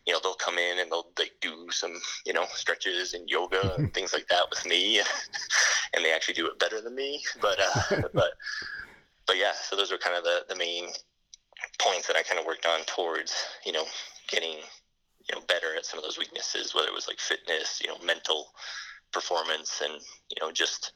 you 0.05 0.13
know 0.13 0.19
they'll 0.21 0.33
come 0.33 0.57
in 0.57 0.79
and 0.79 0.91
they'll 0.91 1.12
like 1.17 1.33
do 1.41 1.67
some 1.71 1.93
you 2.25 2.33
know 2.33 2.45
stretches 2.53 3.13
and 3.13 3.29
yoga 3.29 3.75
and 3.77 3.93
things 3.93 4.13
like 4.13 4.27
that 4.27 4.45
with 4.50 4.65
me 4.65 5.00
and 5.93 6.03
they 6.03 6.13
actually 6.13 6.33
do 6.33 6.47
it 6.47 6.59
better 6.59 6.81
than 6.81 6.95
me 6.95 7.21
but 7.41 7.59
uh 7.59 8.01
but 8.13 8.33
but 9.25 9.38
yeah 9.38 9.53
so 9.53 9.75
those 9.75 9.91
are 9.91 9.97
kind 9.97 10.17
of 10.17 10.24
the 10.24 10.45
the 10.50 10.55
main 10.55 10.89
points 11.79 12.07
that 12.07 12.15
I 12.15 12.24
kind 12.24 12.39
of 12.39 12.45
worked 12.45 12.65
on 12.65 12.81
towards, 12.86 13.33
you 13.65 13.71
know, 13.71 13.86
getting, 14.27 14.53
you 14.53 15.36
know, 15.36 15.41
better 15.47 15.75
at 15.75 15.86
some 15.86 15.97
of 15.97 16.03
those 16.03 16.17
weaknesses, 16.17 16.74
whether 16.74 16.88
it 16.88 16.93
was 16.93 17.07
like 17.07 17.19
fitness, 17.19 17.79
you 17.81 17.88
know, 17.88 17.97
mental 18.05 18.47
performance, 19.12 19.81
and 19.83 19.93
you 20.29 20.38
know, 20.41 20.51
just 20.51 20.93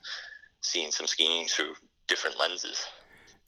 seeing 0.62 0.92
some 0.92 1.08
skiing 1.08 1.48
through 1.48 1.74
different 2.08 2.40
lenses. 2.40 2.86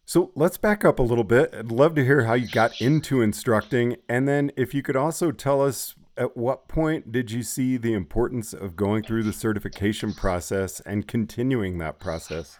So 0.05 0.31
let's 0.35 0.57
back 0.57 0.83
up 0.83 0.99
a 0.99 1.03
little 1.03 1.23
bit. 1.23 1.53
I'd 1.53 1.71
love 1.71 1.95
to 1.95 2.03
hear 2.03 2.25
how 2.25 2.33
you 2.33 2.47
got 2.47 2.79
into 2.81 3.21
instructing, 3.21 3.97
and 4.09 4.27
then 4.27 4.51
if 4.57 4.73
you 4.73 4.83
could 4.83 4.97
also 4.97 5.31
tell 5.31 5.61
us 5.61 5.95
at 6.17 6.37
what 6.37 6.67
point 6.67 7.11
did 7.11 7.31
you 7.31 7.41
see 7.41 7.77
the 7.77 7.93
importance 7.93 8.53
of 8.53 8.75
going 8.75 9.03
through 9.03 9.23
the 9.23 9.33
certification 9.33 10.13
process 10.13 10.79
and 10.81 11.07
continuing 11.07 11.77
that 11.79 11.99
process? 11.99 12.59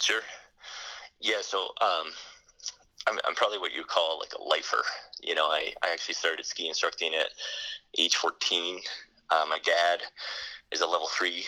Sure. 0.00 0.20
Yeah. 1.20 1.40
So 1.40 1.58
um, 1.80 2.12
I'm, 3.08 3.18
I'm 3.26 3.34
probably 3.34 3.58
what 3.58 3.74
you 3.74 3.82
call 3.84 4.20
like 4.20 4.32
a 4.38 4.42
lifer. 4.42 4.82
You 5.22 5.34
know, 5.34 5.46
I, 5.46 5.72
I 5.82 5.92
actually 5.92 6.14
started 6.14 6.46
ski 6.46 6.68
instructing 6.68 7.14
at 7.14 7.30
age 7.98 8.14
14. 8.16 8.78
Uh, 9.30 9.44
my 9.48 9.58
dad 9.64 10.00
is 10.70 10.80
a 10.80 10.86
level 10.86 11.08
three 11.08 11.44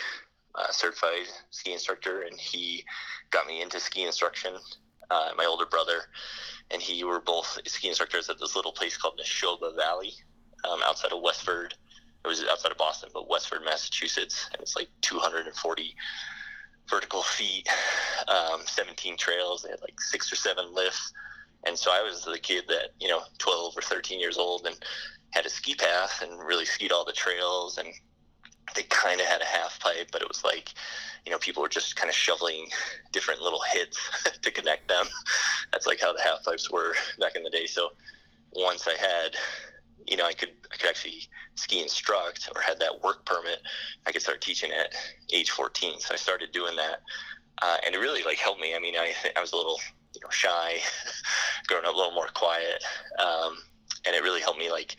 uh, 0.56 0.70
certified 0.70 1.28
ski 1.50 1.72
instructor, 1.72 2.22
and 2.22 2.38
he 2.38 2.84
got 3.30 3.46
me 3.46 3.62
into 3.62 3.78
ski 3.78 4.02
instruction. 4.04 4.54
Uh, 5.10 5.30
my 5.36 5.44
older 5.44 5.66
brother 5.66 6.02
and 6.70 6.80
he 6.80 7.02
were 7.02 7.20
both 7.20 7.58
ski 7.66 7.88
instructors 7.88 8.30
at 8.30 8.38
this 8.38 8.54
little 8.54 8.72
place 8.72 8.96
called 8.96 9.18
Nashoba 9.18 9.74
Valley 9.76 10.14
um, 10.68 10.80
outside 10.84 11.12
of 11.12 11.20
Westford, 11.20 11.74
it 12.24 12.28
was 12.28 12.44
outside 12.50 12.72
of 12.72 12.78
Boston, 12.78 13.10
but 13.14 13.28
Westford, 13.28 13.64
Massachusetts, 13.64 14.48
and 14.52 14.60
it's 14.60 14.76
like 14.76 14.88
240 15.00 15.96
vertical 16.88 17.22
feet, 17.22 17.68
um, 18.28 18.60
17 18.66 19.16
trails. 19.16 19.62
They 19.62 19.70
had 19.70 19.80
like 19.80 20.00
six 20.00 20.30
or 20.32 20.36
seven 20.36 20.74
lifts, 20.74 21.12
and 21.64 21.78
so 21.78 21.90
I 21.90 22.02
was 22.02 22.24
the 22.24 22.38
kid 22.38 22.64
that 22.68 22.90
you 23.00 23.08
know, 23.08 23.22
12 23.38 23.76
or 23.76 23.82
13 23.82 24.20
years 24.20 24.36
old, 24.36 24.66
and 24.66 24.76
had 25.30 25.46
a 25.46 25.50
ski 25.50 25.74
pass 25.74 26.22
and 26.22 26.38
really 26.38 26.66
skied 26.66 26.92
all 26.92 27.04
the 27.04 27.12
trails 27.12 27.78
and 27.78 27.88
they 28.74 28.82
kind 28.84 29.20
of 29.20 29.26
had 29.26 29.40
a 29.40 29.46
half 29.46 29.78
pipe, 29.80 30.08
but 30.12 30.22
it 30.22 30.28
was 30.28 30.44
like, 30.44 30.72
you 31.24 31.32
know, 31.32 31.38
people 31.38 31.62
were 31.62 31.68
just 31.68 31.96
kind 31.96 32.08
of 32.08 32.14
shoveling 32.14 32.68
different 33.12 33.40
little 33.40 33.62
hits 33.72 33.98
to 34.42 34.50
connect 34.50 34.88
them. 34.88 35.06
That's 35.72 35.86
like 35.86 36.00
how 36.00 36.12
the 36.12 36.22
half 36.22 36.44
pipes 36.44 36.70
were 36.70 36.94
back 37.18 37.36
in 37.36 37.42
the 37.42 37.50
day. 37.50 37.66
So 37.66 37.90
once 38.52 38.86
I 38.86 38.94
had, 38.94 39.36
you 40.06 40.16
know, 40.16 40.26
I 40.26 40.32
could 40.32 40.50
I 40.72 40.76
could 40.76 40.88
actually 40.88 41.28
ski 41.54 41.82
instruct 41.82 42.48
or 42.54 42.60
had 42.60 42.80
that 42.80 43.02
work 43.02 43.24
permit, 43.26 43.60
I 44.06 44.12
could 44.12 44.22
start 44.22 44.40
teaching 44.40 44.70
at 44.72 44.94
age 45.32 45.50
14. 45.50 46.00
So 46.00 46.14
I 46.14 46.16
started 46.16 46.52
doing 46.52 46.76
that, 46.76 47.00
uh, 47.62 47.76
and 47.84 47.94
it 47.94 47.98
really 47.98 48.22
like 48.24 48.38
helped 48.38 48.60
me. 48.60 48.74
I 48.74 48.78
mean, 48.78 48.96
I 48.96 49.12
I 49.36 49.40
was 49.40 49.52
a 49.52 49.56
little 49.56 49.78
you 50.14 50.20
know 50.22 50.30
shy, 50.30 50.78
growing 51.66 51.84
up 51.84 51.94
a 51.94 51.96
little 51.96 52.14
more 52.14 52.28
quiet, 52.34 52.82
um, 53.18 53.58
and 54.06 54.16
it 54.16 54.22
really 54.22 54.40
helped 54.40 54.58
me 54.58 54.70
like 54.70 54.96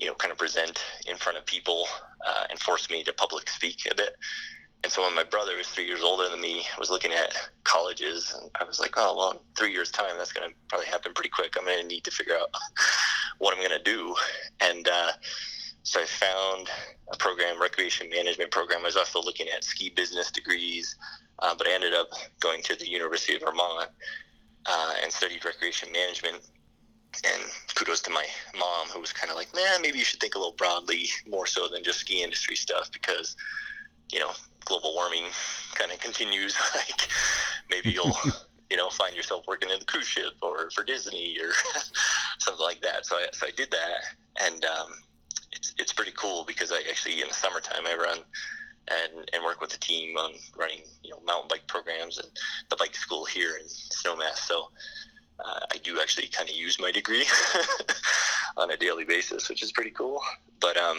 you 0.00 0.06
know, 0.06 0.14
kind 0.14 0.32
of 0.32 0.38
present 0.38 0.82
in 1.06 1.16
front 1.16 1.36
of 1.38 1.46
people 1.46 1.86
uh, 2.26 2.44
and 2.48 2.58
force 2.58 2.88
me 2.90 3.04
to 3.04 3.12
public 3.12 3.48
speak 3.48 3.86
a 3.90 3.94
bit. 3.94 4.16
And 4.82 4.90
so 4.90 5.02
when 5.02 5.14
my 5.14 5.24
brother 5.24 5.56
was 5.56 5.68
three 5.68 5.86
years 5.86 6.02
older 6.02 6.28
than 6.30 6.40
me, 6.40 6.64
was 6.78 6.88
looking 6.88 7.12
at 7.12 7.36
colleges, 7.64 8.34
and 8.34 8.50
I 8.58 8.64
was 8.64 8.80
like, 8.80 8.94
oh, 8.96 9.14
well, 9.14 9.30
in 9.32 9.38
three 9.54 9.72
years' 9.72 9.90
time, 9.90 10.16
that's 10.16 10.32
going 10.32 10.48
to 10.48 10.56
probably 10.68 10.86
happen 10.86 11.12
pretty 11.12 11.28
quick. 11.28 11.54
I'm 11.58 11.66
going 11.66 11.82
to 11.82 11.86
need 11.86 12.04
to 12.04 12.10
figure 12.10 12.34
out 12.34 12.48
what 13.38 13.52
I'm 13.52 13.62
going 13.62 13.78
to 13.78 13.84
do. 13.84 14.14
And 14.60 14.88
uh, 14.88 15.12
so 15.82 16.00
I 16.00 16.06
found 16.06 16.70
a 17.12 17.16
program, 17.18 17.60
recreation 17.60 18.08
management 18.08 18.50
program. 18.50 18.80
I 18.80 18.86
was 18.86 18.96
also 18.96 19.20
looking 19.20 19.48
at 19.54 19.64
ski 19.64 19.90
business 19.90 20.30
degrees, 20.30 20.96
uh, 21.40 21.54
but 21.54 21.66
I 21.66 21.72
ended 21.72 21.92
up 21.92 22.08
going 22.40 22.62
to 22.62 22.74
the 22.74 22.88
University 22.88 23.34
of 23.34 23.42
Vermont 23.42 23.90
uh, 24.64 24.94
and 25.02 25.12
studied 25.12 25.44
recreation 25.44 25.92
management 25.92 26.40
and 27.24 27.42
kudos 27.74 28.00
to 28.02 28.10
my 28.10 28.26
mom 28.58 28.88
who 28.88 29.00
was 29.00 29.12
kind 29.12 29.30
of 29.30 29.36
like, 29.36 29.54
man, 29.54 29.82
maybe 29.82 29.98
you 29.98 30.04
should 30.04 30.20
think 30.20 30.34
a 30.34 30.38
little 30.38 30.54
broadly, 30.54 31.08
more 31.28 31.46
so 31.46 31.68
than 31.68 31.82
just 31.82 32.00
ski 32.00 32.22
industry 32.22 32.56
stuff, 32.56 32.90
because 32.92 33.36
you 34.12 34.18
know 34.18 34.30
global 34.64 34.94
warming 34.94 35.24
kind 35.74 35.90
of 35.90 35.98
continues. 36.00 36.56
like 36.74 37.08
maybe 37.70 37.90
you'll 37.90 38.16
you 38.70 38.76
know 38.76 38.88
find 38.90 39.14
yourself 39.16 39.44
working 39.48 39.70
in 39.70 39.78
the 39.78 39.84
cruise 39.84 40.06
ship 40.06 40.34
or 40.42 40.70
for 40.70 40.84
Disney 40.84 41.36
or 41.40 41.52
something 42.38 42.64
like 42.64 42.80
that. 42.82 43.06
So 43.06 43.16
I 43.16 43.26
so 43.32 43.46
I 43.46 43.50
did 43.50 43.70
that, 43.70 44.46
and 44.46 44.64
um, 44.64 44.88
it's 45.52 45.74
it's 45.78 45.92
pretty 45.92 46.12
cool 46.16 46.44
because 46.44 46.72
I 46.72 46.78
actually 46.88 47.20
in 47.20 47.28
the 47.28 47.34
summertime 47.34 47.86
I 47.86 47.94
run. 47.94 48.18
And, 48.88 49.30
and 49.32 49.44
work 49.44 49.60
with 49.60 49.70
the 49.70 49.78
team 49.78 50.16
on 50.16 50.32
running 50.58 50.80
you 51.04 51.10
know 51.10 51.20
mountain 51.24 51.46
bike 51.48 51.64
programs 51.68 52.18
and 52.18 52.26
the 52.70 52.76
bike 52.76 52.96
school 52.96 53.24
here 53.24 53.56
in 53.56 53.66
Snowmass. 53.66 54.38
So 54.38 54.70
uh, 55.44 55.60
I 55.72 55.78
do 55.78 56.00
actually 56.00 56.28
kind 56.28 56.48
of 56.48 56.54
use 56.54 56.80
my 56.80 56.90
degree 56.90 57.24
on 58.56 58.70
a 58.70 58.76
daily 58.76 59.04
basis, 59.04 59.48
which 59.48 59.62
is 59.62 59.72
pretty 59.72 59.90
cool. 59.90 60.20
But 60.60 60.76
um, 60.76 60.98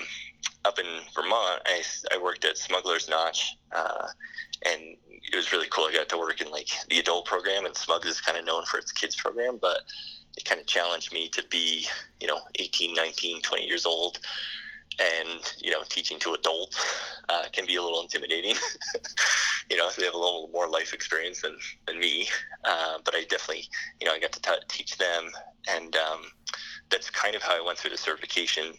up 0.65 0.79
in 0.79 0.85
Vermont, 1.13 1.61
I, 1.65 1.81
I 2.13 2.17
worked 2.17 2.45
at 2.45 2.57
Smuggler's 2.57 3.09
Notch, 3.09 3.57
uh, 3.71 4.07
and 4.65 4.81
it 5.07 5.35
was 5.35 5.51
really 5.51 5.67
cool. 5.69 5.85
I 5.85 5.93
got 5.93 6.09
to 6.09 6.17
work 6.17 6.41
in 6.41 6.51
like 6.51 6.69
the 6.89 6.99
adult 6.99 7.25
program, 7.25 7.65
and 7.65 7.75
Smugs 7.75 8.07
is 8.07 8.21
kind 8.21 8.37
of 8.37 8.45
known 8.45 8.65
for 8.65 8.77
its 8.77 8.91
kids 8.91 9.15
program, 9.15 9.57
but 9.61 9.79
it 10.37 10.45
kind 10.45 10.61
of 10.61 10.67
challenged 10.67 11.13
me 11.13 11.27
to 11.29 11.43
be, 11.49 11.85
you 12.19 12.27
know, 12.27 12.39
18, 12.55 12.93
19, 12.93 13.41
20 13.41 13.65
years 13.65 13.85
old 13.85 14.19
and 14.99 15.53
you 15.59 15.71
know 15.71 15.83
teaching 15.89 16.19
to 16.19 16.33
adults 16.33 16.77
uh, 17.29 17.43
can 17.51 17.65
be 17.65 17.75
a 17.75 17.81
little 17.81 18.01
intimidating. 18.01 18.55
You 19.69 19.77
know 19.77 19.89
they 19.97 20.03
have 20.03 20.15
a 20.15 20.17
little 20.17 20.49
more 20.51 20.67
life 20.67 20.93
experience 20.93 21.43
than, 21.43 21.55
than 21.87 21.97
me 21.97 22.27
uh, 22.65 22.97
but 23.05 23.15
i 23.15 23.23
definitely 23.29 23.69
you 24.01 24.07
know 24.07 24.13
i 24.13 24.19
got 24.19 24.33
to 24.33 24.41
t- 24.41 24.51
teach 24.67 24.97
them 24.97 25.29
and 25.69 25.95
um, 25.95 26.23
that's 26.89 27.09
kind 27.09 27.35
of 27.35 27.41
how 27.41 27.57
i 27.57 27.65
went 27.65 27.77
through 27.77 27.91
the 27.91 27.97
certification 27.97 28.73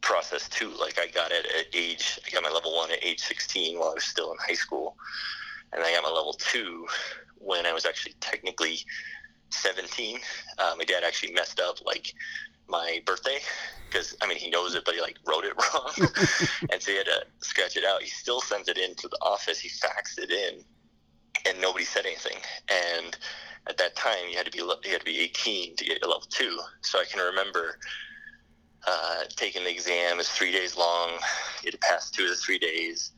process 0.00 0.48
too. 0.48 0.72
Like 0.80 0.98
i 0.98 1.06
got 1.08 1.32
it 1.32 1.44
at 1.58 1.66
age 1.74 2.18
i 2.26 2.30
got 2.30 2.42
my 2.42 2.48
level 2.48 2.74
one 2.74 2.90
at 2.90 3.04
age 3.04 3.20
16 3.20 3.78
while 3.78 3.90
i 3.90 3.94
was 3.94 4.04
still 4.04 4.32
in 4.32 4.38
high 4.40 4.54
school 4.54 4.96
and 5.74 5.84
i 5.84 5.92
got 5.92 6.02
my 6.02 6.08
level 6.08 6.32
two 6.32 6.86
when 7.36 7.66
i 7.66 7.72
was 7.72 7.84
actually 7.84 8.14
technically 8.20 8.78
17 9.50 10.18
uh, 10.58 10.74
my 10.78 10.84
dad 10.84 11.04
actually 11.04 11.32
messed 11.34 11.60
up 11.60 11.76
like 11.84 12.14
my 12.70 13.00
birthday 13.06 13.38
because 13.90 14.16
I 14.22 14.26
mean 14.26 14.38
he 14.38 14.50
knows 14.50 14.74
it, 14.74 14.84
but 14.84 14.94
he 14.94 15.00
like 15.00 15.18
wrote 15.26 15.44
it 15.44 15.54
wrong, 15.74 15.92
and 16.72 16.80
so 16.80 16.90
he 16.90 16.96
had 16.96 17.06
to 17.06 17.22
scratch 17.42 17.76
it 17.76 17.84
out. 17.84 18.02
He 18.02 18.08
still 18.08 18.40
sends 18.40 18.68
it 18.68 18.78
into 18.78 19.08
the 19.08 19.18
office. 19.22 19.58
He 19.58 19.68
faxed 19.68 20.18
it 20.18 20.30
in, 20.30 20.64
and 21.48 21.60
nobody 21.60 21.84
said 21.84 22.06
anything. 22.06 22.38
And 22.70 23.16
at 23.68 23.76
that 23.78 23.96
time, 23.96 24.28
you 24.30 24.36
had 24.36 24.46
to 24.46 24.52
be 24.52 24.58
you 24.58 24.92
had 24.92 25.00
to 25.00 25.04
be 25.04 25.20
18 25.20 25.76
to 25.76 25.84
get 25.84 26.02
a 26.02 26.06
level 26.06 26.26
two. 26.30 26.58
So 26.82 26.98
I 26.98 27.04
can 27.10 27.20
remember 27.20 27.78
uh, 28.86 29.24
taking 29.36 29.64
the 29.64 29.70
exam. 29.70 30.20
It's 30.20 30.30
three 30.30 30.52
days 30.52 30.76
long. 30.76 31.10
You 31.62 31.70
had 31.70 31.72
to 31.72 31.78
pass 31.78 32.10
two 32.10 32.24
of 32.24 32.30
the 32.30 32.36
three 32.36 32.58
days. 32.58 33.12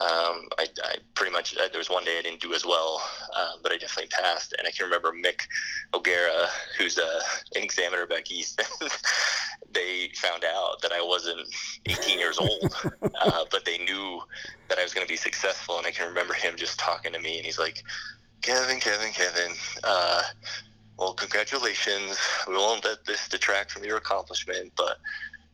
Um, 0.00 0.48
I, 0.58 0.66
I, 0.82 0.96
pretty 1.14 1.30
much 1.30 1.56
uh, 1.56 1.68
there 1.70 1.78
was 1.78 1.88
one 1.88 2.04
day 2.04 2.18
I 2.18 2.22
didn't 2.22 2.40
do 2.40 2.52
as 2.52 2.66
well, 2.66 3.00
uh, 3.36 3.52
but 3.62 3.70
I 3.70 3.76
definitely 3.76 4.08
passed. 4.08 4.52
And 4.58 4.66
I 4.66 4.72
can 4.72 4.86
remember 4.86 5.12
Mick 5.12 5.42
O'Gara, 5.94 6.48
who's 6.76 6.98
a, 6.98 7.20
an 7.54 7.62
examiner 7.62 8.04
back 8.04 8.28
east. 8.28 8.60
they 9.72 10.10
found 10.16 10.44
out 10.44 10.82
that 10.82 10.90
I 10.90 11.00
wasn't 11.00 11.46
18 11.86 12.18
years 12.18 12.38
old, 12.38 12.74
uh, 13.20 13.44
but 13.52 13.64
they 13.64 13.78
knew 13.78 14.20
that 14.68 14.78
I 14.78 14.82
was 14.82 14.92
going 14.92 15.06
to 15.06 15.12
be 15.12 15.16
successful. 15.16 15.78
And 15.78 15.86
I 15.86 15.92
can 15.92 16.08
remember 16.08 16.34
him 16.34 16.56
just 16.56 16.76
talking 16.76 17.12
to 17.12 17.20
me, 17.20 17.36
and 17.36 17.46
he's 17.46 17.60
like, 17.60 17.84
"Kevin, 18.42 18.80
Kevin, 18.80 19.12
Kevin." 19.12 19.52
Uh, 19.84 20.22
well, 20.98 21.14
congratulations. 21.14 22.18
We 22.48 22.54
won't 22.54 22.84
let 22.84 23.04
this 23.04 23.28
detract 23.28 23.70
from 23.70 23.84
your 23.84 23.98
accomplishment, 23.98 24.72
but 24.76 24.98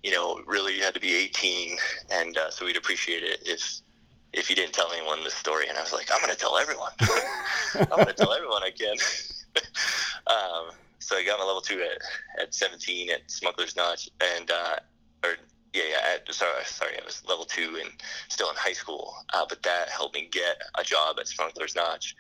you 0.03 0.13
know, 0.13 0.41
really, 0.47 0.77
you 0.77 0.83
had 0.83 0.95
to 0.95 1.01
be 1.01 1.15
18, 1.15 1.77
and 2.11 2.39
uh, 2.39 2.51
so 2.51 2.65
we'd 2.65 2.79
appreciate 2.79 3.23
it 3.23 3.41
if 3.45 3.83
if 4.33 4.49
you 4.49 4.57
didn't 4.57 4.73
tell 4.73 4.93
anyone 4.93 5.23
this 5.25 5.35
story. 5.35 5.69
And 5.69 5.77
I 5.77 5.83
was 5.83 5.93
like, 5.93 6.09
I'm 6.13 6.21
going 6.21 6.33
to 6.33 6.39
tell 6.39 6.57
everyone. 6.57 6.93
I'm 7.75 7.89
going 7.89 8.07
to 8.07 8.13
tell 8.13 8.33
everyone 8.33 8.63
I 8.63 8.71
can. 8.71 8.97
um, 10.27 10.75
so 10.99 11.17
I 11.17 11.25
got 11.25 11.39
my 11.39 11.45
level 11.45 11.61
two 11.61 11.83
at, 11.83 12.43
at 12.43 12.55
17 12.55 13.11
at 13.11 13.29
Smuggler's 13.31 13.75
Notch, 13.75 14.09
and 14.37 14.51
uh, 14.51 14.77
or 15.25 15.35
yeah, 15.73 15.83
yeah. 15.91 16.15
At, 16.15 16.33
sorry, 16.33 16.65
sorry, 16.65 17.01
I 17.01 17.05
was 17.05 17.23
level 17.27 17.45
two 17.45 17.79
and 17.81 17.91
still 18.29 18.51
in 18.51 18.57
high 18.57 18.73
school. 18.73 19.15
Uh, 19.33 19.45
but 19.49 19.63
that 19.65 19.89
helped 19.89 20.15
me 20.15 20.29
get 20.31 20.61
a 20.79 20.85
job 20.85 21.17
at 21.19 21.27
Smuggler's 21.27 21.75
Notch, 21.75 22.15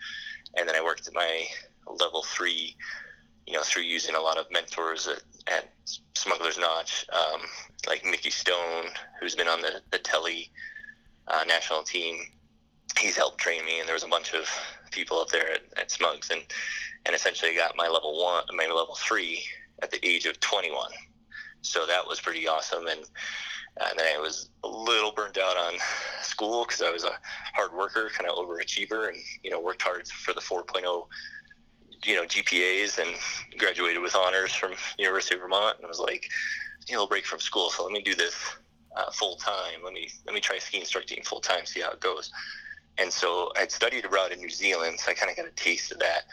and 0.56 0.68
then 0.68 0.74
I 0.74 0.82
worked 0.82 1.06
at 1.06 1.14
my 1.14 1.44
level 1.86 2.22
three. 2.22 2.76
You 3.46 3.54
know, 3.54 3.62
through 3.62 3.82
using 3.82 4.14
a 4.14 4.20
lot 4.20 4.38
of 4.38 4.46
mentors 4.52 5.08
at, 5.08 5.22
at 5.52 5.70
Smuggler's 6.14 6.58
Notch, 6.58 7.04
um, 7.12 7.40
like 7.88 8.04
Mickey 8.04 8.30
Stone, 8.30 8.86
who's 9.20 9.34
been 9.34 9.48
on 9.48 9.60
the 9.60 9.80
the 9.90 9.98
telly 9.98 10.50
uh, 11.30 11.44
national 11.44 11.82
team. 11.82 12.20
He's 12.98 13.16
helped 13.16 13.38
train 13.38 13.64
me, 13.64 13.78
and 13.78 13.88
there 13.88 13.94
was 13.94 14.02
a 14.02 14.08
bunch 14.08 14.34
of 14.34 14.48
people 14.90 15.20
up 15.20 15.28
there 15.28 15.52
at, 15.52 15.62
at 15.76 15.90
Smugs, 15.90 16.30
and 16.30 16.42
and 17.06 17.14
essentially 17.14 17.54
got 17.54 17.76
my 17.76 17.88
level 17.88 18.22
one, 18.22 18.44
my 18.54 18.66
level 18.66 18.96
three 18.98 19.42
at 19.82 19.90
the 19.90 20.04
age 20.06 20.26
of 20.26 20.38
21. 20.40 20.90
So 21.62 21.86
that 21.86 22.06
was 22.06 22.20
pretty 22.20 22.46
awesome, 22.46 22.86
and 22.86 23.00
and 23.80 23.98
then 23.98 24.06
I 24.14 24.18
was 24.18 24.50
a 24.64 24.68
little 24.68 25.12
burnt 25.12 25.38
out 25.38 25.56
on 25.56 25.74
school 26.22 26.64
because 26.64 26.82
I 26.82 26.90
was 26.90 27.04
a 27.04 27.12
hard 27.54 27.72
worker, 27.72 28.10
kind 28.16 28.28
of 28.28 28.36
overachiever, 28.36 29.08
and 29.08 29.16
you 29.42 29.50
know 29.50 29.60
worked 29.60 29.82
hard 29.82 30.06
for 30.08 30.34
the 30.34 30.40
4.0 30.40 31.06
you 32.04 32.14
know 32.14 32.24
GPAs 32.24 32.98
and 32.98 33.10
graduated 33.58 34.02
with 34.02 34.16
honors 34.16 34.52
from 34.52 34.72
University 34.98 35.34
of 35.34 35.42
Vermont, 35.42 35.76
and 35.76 35.86
I 35.86 35.88
was 35.88 36.00
like, 36.00 36.28
you 36.88 36.96
know, 36.96 37.06
break 37.06 37.26
from 37.26 37.40
school, 37.40 37.70
so 37.70 37.84
let 37.84 37.92
me 37.92 38.02
do 38.02 38.14
this 38.14 38.34
uh, 38.96 39.10
full 39.10 39.36
time. 39.36 39.80
Let 39.84 39.92
me 39.92 40.08
let 40.26 40.34
me 40.34 40.40
try 40.40 40.58
ski 40.58 40.80
instructing 40.80 41.22
full 41.22 41.40
time, 41.40 41.66
see 41.66 41.80
how 41.80 41.90
it 41.90 42.00
goes. 42.00 42.30
And 42.98 43.12
so 43.12 43.52
I'd 43.56 43.70
studied 43.70 44.04
abroad 44.04 44.32
in 44.32 44.40
New 44.40 44.50
Zealand, 44.50 45.00
so 45.00 45.10
I 45.10 45.14
kind 45.14 45.30
of 45.30 45.36
got 45.36 45.46
a 45.46 45.52
taste 45.52 45.92
of 45.92 45.98
that 46.00 46.24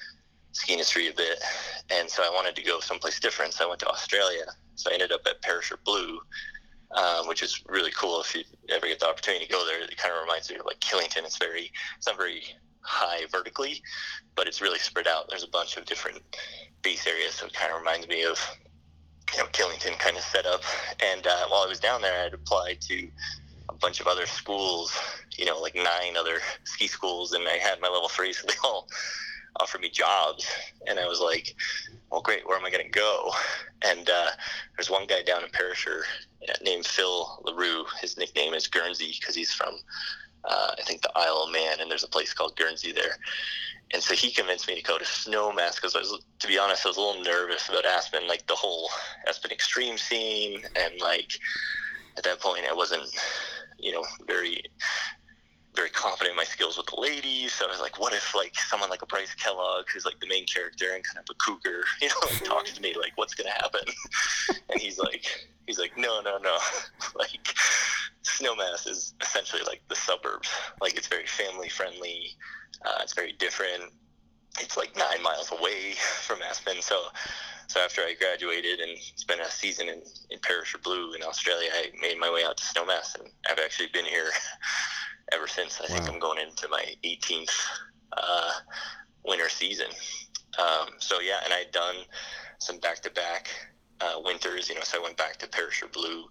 ski 0.52 0.74
industry 0.74 1.08
a 1.08 1.14
bit. 1.14 1.40
And 1.92 2.10
so 2.10 2.24
I 2.24 2.30
wanted 2.30 2.56
to 2.56 2.64
go 2.64 2.80
someplace 2.80 3.20
different, 3.20 3.54
so 3.54 3.66
I 3.66 3.68
went 3.70 3.80
to 3.82 3.88
Australia. 3.88 4.46
So 4.76 4.90
I 4.90 4.94
ended 4.94 5.12
up 5.12 5.22
at 5.28 5.42
Perisher 5.42 5.78
Blue, 5.86 6.20
um, 6.92 7.28
which 7.28 7.42
is 7.44 7.64
really 7.68 7.92
cool. 7.92 8.22
If 8.22 8.36
you 8.36 8.44
ever 8.70 8.88
get 8.88 9.00
the 9.00 9.08
opportunity 9.08 9.46
to 9.46 9.52
go 9.52 9.66
there, 9.66 9.82
it 9.82 9.96
kind 9.98 10.14
of 10.14 10.22
reminds 10.22 10.50
me 10.50 10.58
of 10.58 10.66
like 10.66 10.80
Killington. 10.80 11.26
It's 11.26 11.38
very 11.38 11.72
it's 11.98 12.08
not 12.08 12.18
very 12.18 12.44
high 12.82 13.26
vertically, 13.32 13.82
but 14.36 14.48
it's 14.48 14.62
really 14.62 14.80
spread 14.80 15.08
out. 15.08 15.30
There's 15.30 15.44
a 15.44 15.50
bunch 15.50 15.78
of 15.78 15.86
different 15.86 16.22
base 16.82 17.06
areas, 17.08 17.36
so 17.36 17.46
it 17.46 17.54
kind 17.54 17.72
of 17.72 17.80
reminds 17.80 18.08
me 18.08 18.24
of 18.24 18.40
you 19.34 19.40
know 19.40 19.46
Killington 19.52 19.98
kind 20.00 20.18
of 20.18 20.24
set 20.24 20.46
up. 20.46 20.62
And 21.04 21.26
uh, 21.26 21.48
while 21.50 21.64
I 21.64 21.68
was 21.68 21.80
down 21.80 22.02
there, 22.02 22.20
I 22.20 22.24
had 22.24 22.34
applied 22.34 22.82
to 22.82 23.08
a 23.70 23.74
bunch 23.76 24.00
of 24.00 24.08
other 24.08 24.26
schools, 24.26 24.98
you 25.38 25.46
know, 25.46 25.60
like 25.60 25.76
nine 25.76 26.18
other 26.18 26.40
ski 26.64 26.88
schools, 26.88 27.34
and 27.34 27.48
I 27.48 27.58
had 27.58 27.82
my 27.82 27.90
level 27.90 28.10
three, 28.10 28.34
so 28.34 28.48
they 28.48 28.54
all 28.64 28.88
offered 29.60 29.82
me 29.82 29.90
jobs, 29.90 30.48
and 30.88 31.00
I 31.00 31.08
was 31.08 31.20
like, 31.20 31.56
"Well, 32.12 32.22
great, 32.22 32.48
where 32.48 32.58
am 32.58 32.66
I 32.66 32.72
going 32.72 32.86
to 32.86 32.90
go?" 32.90 33.32
And 33.84 34.10
uh, 34.10 34.30
there's 34.76 34.90
one 34.90 35.08
guy 35.08 35.24
down 35.24 35.44
in 35.44 35.50
Perisher, 35.50 36.04
named 36.64 36.86
Phil 36.86 37.44
Larue. 37.46 37.86
His 38.02 38.18
nickname 38.18 38.54
is 38.54 38.68
Guernsey 38.68 39.16
because 39.20 39.36
he's 39.36 39.54
from, 39.54 39.74
uh, 40.48 40.72
I 40.78 40.82
think, 40.84 41.02
the 41.02 41.12
Isle 41.16 41.44
of 41.46 41.52
Man, 41.52 41.80
and 41.80 41.90
there's 41.90 42.04
a 42.04 42.10
place 42.10 42.34
called 42.34 42.56
Guernsey 42.56 42.92
there. 42.92 43.18
And 43.94 44.04
so 44.04 44.14
he 44.14 44.32
convinced 44.32 44.68
me 44.68 44.76
to 44.76 44.82
go 44.82 44.98
to 44.98 45.06
Snowmass 45.06 45.76
because 45.76 45.96
I 45.96 46.00
was, 46.00 46.22
to 46.40 46.48
be 46.48 46.58
honest, 46.58 46.86
I 46.86 46.90
was 46.90 46.98
a 46.98 47.02
little 47.02 47.24
nervous 47.24 47.70
about 47.70 47.86
Aspen, 47.86 48.28
like 48.28 48.46
the 48.48 48.56
whole 48.56 48.90
Aspen 49.28 49.52
Extreme 49.52 49.98
scene, 49.98 50.62
and 50.76 51.00
like 51.00 51.32
at 52.18 52.24
that 52.24 52.42
point 52.42 52.66
I 52.70 52.74
wasn't, 52.74 53.08
you 53.80 53.94
know, 53.94 54.04
very 54.28 54.62
very 55.78 55.90
confident 55.92 56.32
in 56.32 56.36
my 56.36 56.44
skills 56.44 56.76
with 56.76 56.88
the 56.88 57.00
ladies. 57.00 57.54
So 57.54 57.66
I 57.66 57.70
was 57.70 57.80
like, 57.80 58.00
what 58.00 58.12
if 58.12 58.36
like 58.36 58.56
someone 58.56 58.90
like 58.90 59.04
a 59.04 59.06
Bryce 59.06 59.34
Kellogg, 59.36 59.86
who's 59.94 60.06
like 60.06 60.20
the 60.20 60.28
main 60.28 60.46
character 60.46 60.94
and 60.94 61.04
kind 61.04 61.20
of 61.20 61.26
a 61.30 61.36
cougar, 61.36 61.84
you 62.02 62.10
know, 62.10 62.16
like, 62.24 62.44
talks 62.44 62.74
to 62.74 62.82
me 62.82 62.96
like, 63.00 63.14
what's 63.16 63.36
gonna 63.36 63.52
happen? 63.52 63.82
and 64.70 64.82
he's 64.82 64.98
like, 64.98 65.48
he's 65.68 65.80
like, 65.80 65.96
no, 65.98 66.20
no, 66.20 66.38
no, 66.40 66.58
like 67.16 67.56
Snowmass 68.24 68.88
is 68.88 69.14
essentially 69.22 69.62
like 69.66 69.82
the 69.88 69.96
suburbs. 69.96 70.50
Like 70.82 70.96
it's 70.98 71.08
very 71.08 71.28
family 71.28 71.70
friendly. 71.70 72.32
Uh, 72.86 73.00
it's 73.02 73.14
very 73.14 73.34
different. 73.34 73.84
It's 74.60 74.76
like 74.76 74.98
nine 74.98 75.22
miles 75.22 75.52
away 75.52 75.94
from 76.22 76.42
Aspen. 76.42 76.82
So, 76.82 77.00
so 77.68 77.80
after 77.80 78.02
I 78.02 78.16
graduated 78.20 78.80
and 78.80 78.98
spent 78.98 79.42
a 79.42 79.52
season 79.52 79.88
in, 79.88 80.02
in 80.32 80.40
Perisher 80.40 80.80
Blue 80.80 81.14
in 81.14 81.22
Australia, 81.22 81.70
I 81.74 81.92
made 82.02 82.18
my 82.18 82.32
way 82.32 82.44
out 82.44 82.58
to 82.58 82.64
Snowmass, 82.64 83.20
and 83.20 83.30
I've 83.50 83.60
actually 83.60 83.90
been 83.94 84.06
here 84.06 84.32
ever 85.34 85.48
since. 85.48 85.80
I 85.80 85.92
wow. 85.92 86.00
think 86.00 86.14
I'm 86.14 86.20
going 86.20 86.40
into 86.40 86.68
my 86.70 86.84
18th 87.04 87.52
uh, 88.14 88.52
winter 89.26 89.50
season. 89.50 89.88
Um, 90.58 90.90
so 91.00 91.20
yeah, 91.20 91.40
and 91.44 91.54
I'd 91.54 91.72
done 91.72 91.96
some 92.60 92.80
back-to-back 92.80 93.50
uh, 94.02 94.20
winters. 94.24 94.70
You 94.70 94.76
know, 94.76 94.82
so 94.84 95.00
I 95.00 95.04
went 95.04 95.18
back 95.18 95.38
to 95.38 95.48
Perisher 95.48 95.88
Blue, 95.88 96.26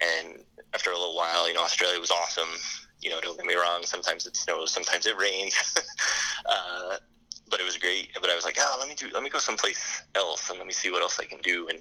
and 0.00 0.44
after 0.74 0.90
a 0.90 0.94
little 0.94 1.16
while, 1.16 1.48
you 1.48 1.54
know, 1.54 1.62
Australia 1.62 2.00
was 2.00 2.10
awesome. 2.10 2.48
You 3.00 3.10
know, 3.10 3.20
don't 3.20 3.36
get 3.36 3.46
me 3.46 3.54
wrong. 3.54 3.82
Sometimes 3.84 4.26
it 4.26 4.36
snows, 4.36 4.70
sometimes 4.70 5.06
it 5.06 5.16
rains. 5.18 5.54
uh, 6.46 6.96
but 7.52 7.60
it 7.60 7.64
was 7.64 7.76
great. 7.76 8.08
But 8.20 8.30
I 8.30 8.34
was 8.34 8.44
like, 8.44 8.56
oh, 8.58 8.76
let 8.80 8.88
me 8.88 8.94
do, 8.94 9.08
let 9.12 9.22
me 9.22 9.28
go 9.28 9.38
someplace 9.38 10.02
else 10.14 10.48
and 10.48 10.58
let 10.58 10.66
me 10.66 10.72
see 10.72 10.90
what 10.90 11.02
else 11.02 11.20
I 11.20 11.24
can 11.24 11.38
do. 11.42 11.68
And 11.68 11.78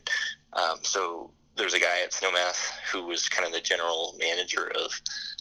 um, 0.54 0.80
so 0.82 1.32
there's 1.56 1.74
a 1.74 1.80
guy 1.80 2.02
at 2.04 2.12
Snowmass 2.12 2.72
who 2.92 3.06
was 3.06 3.30
kind 3.30 3.48
of 3.48 3.54
the 3.54 3.62
general 3.62 4.16
manager 4.20 4.72
of 4.76 4.92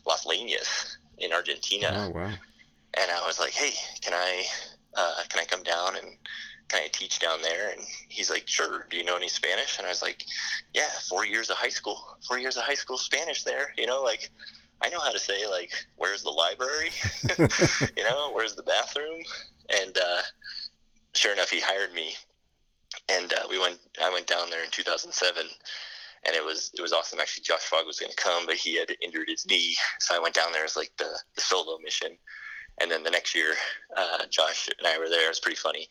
Las 0.07 0.27
Leñas, 0.27 0.97
in 1.21 1.33
Argentina. 1.33 2.09
Oh 2.09 2.11
wow! 2.11 2.33
And 2.95 3.11
I 3.11 3.25
was 3.27 3.39
like, 3.39 3.53
hey, 3.53 3.73
can 4.01 4.15
I 4.15 4.45
uh, 4.97 5.23
can 5.29 5.41
I 5.41 5.45
come 5.45 5.63
down 5.63 5.97
and 5.97 6.17
can 6.69 6.83
I 6.83 6.89
teach 6.93 7.19
down 7.19 7.43
there? 7.43 7.71
And 7.71 7.81
he's 8.09 8.31
like, 8.31 8.47
sure. 8.47 8.87
Do 8.91 8.97
you 8.97 9.05
know 9.05 9.17
any 9.17 9.29
Spanish? 9.29 9.79
And 9.79 9.87
I 9.87 9.91
was 9.91 10.03
like, 10.03 10.25
yeah, 10.75 10.89
four 11.09 11.27
years 11.27 11.51
of 11.51 11.57
high 11.57 11.69
school, 11.69 12.01
four 12.27 12.39
years 12.39 12.57
of 12.57 12.63
high 12.63 12.75
school 12.75 12.99
Spanish 12.99 13.43
there. 13.45 13.73
You 13.77 13.87
know, 13.87 14.03
like 14.03 14.31
I 14.83 14.89
know 14.89 15.01
how 15.01 15.13
to 15.13 15.19
say 15.19 15.47
like, 15.49 15.73
where's 15.97 16.23
the 16.23 16.31
library? 16.31 16.91
you 17.97 18.05
know, 18.05 18.31
where's 18.33 18.55
the 18.55 18.63
bathroom? 18.63 19.21
And 19.83 19.97
uh, 19.97 20.23
sure 21.15 21.33
enough, 21.33 21.51
he 21.51 21.61
hired 21.61 21.93
me, 21.93 22.15
and 23.09 23.33
uh, 23.33 23.47
we 23.49 23.59
went. 23.59 23.79
I 24.03 24.11
went 24.11 24.27
down 24.27 24.51
there 24.51 24.65
in 24.65 24.71
2007 24.71 25.47
and 26.27 26.35
it 26.35 26.45
was 26.45 26.71
it 26.77 26.83
was 26.83 26.93
awesome. 26.93 27.21
Actually, 27.21 27.45
Josh 27.45 27.61
Fogg 27.61 27.87
was 27.87 27.99
going 27.99 28.13
to 28.13 28.17
come, 28.17 28.47
but 28.47 28.57
he 28.57 28.79
had 28.79 28.95
injured 29.03 29.29
his 29.29 29.47
knee, 29.47 29.77
so 29.99 30.15
I 30.15 30.19
went 30.19 30.35
down 30.35 30.53
there 30.53 30.65
as 30.65 30.77
like 30.77 30.93
the, 30.99 31.19
the 31.35 31.41
solo 31.41 31.79
mission. 31.79 32.17
And 32.81 32.91
then 32.91 33.03
the 33.03 33.11
next 33.11 33.35
year, 33.35 33.55
uh, 33.97 34.25
Josh 34.31 34.69
and 34.79 34.87
I 34.87 34.99
were 34.99 35.09
there. 35.09 35.27
It 35.27 35.29
was 35.29 35.41
pretty 35.41 35.57
funny. 35.57 35.87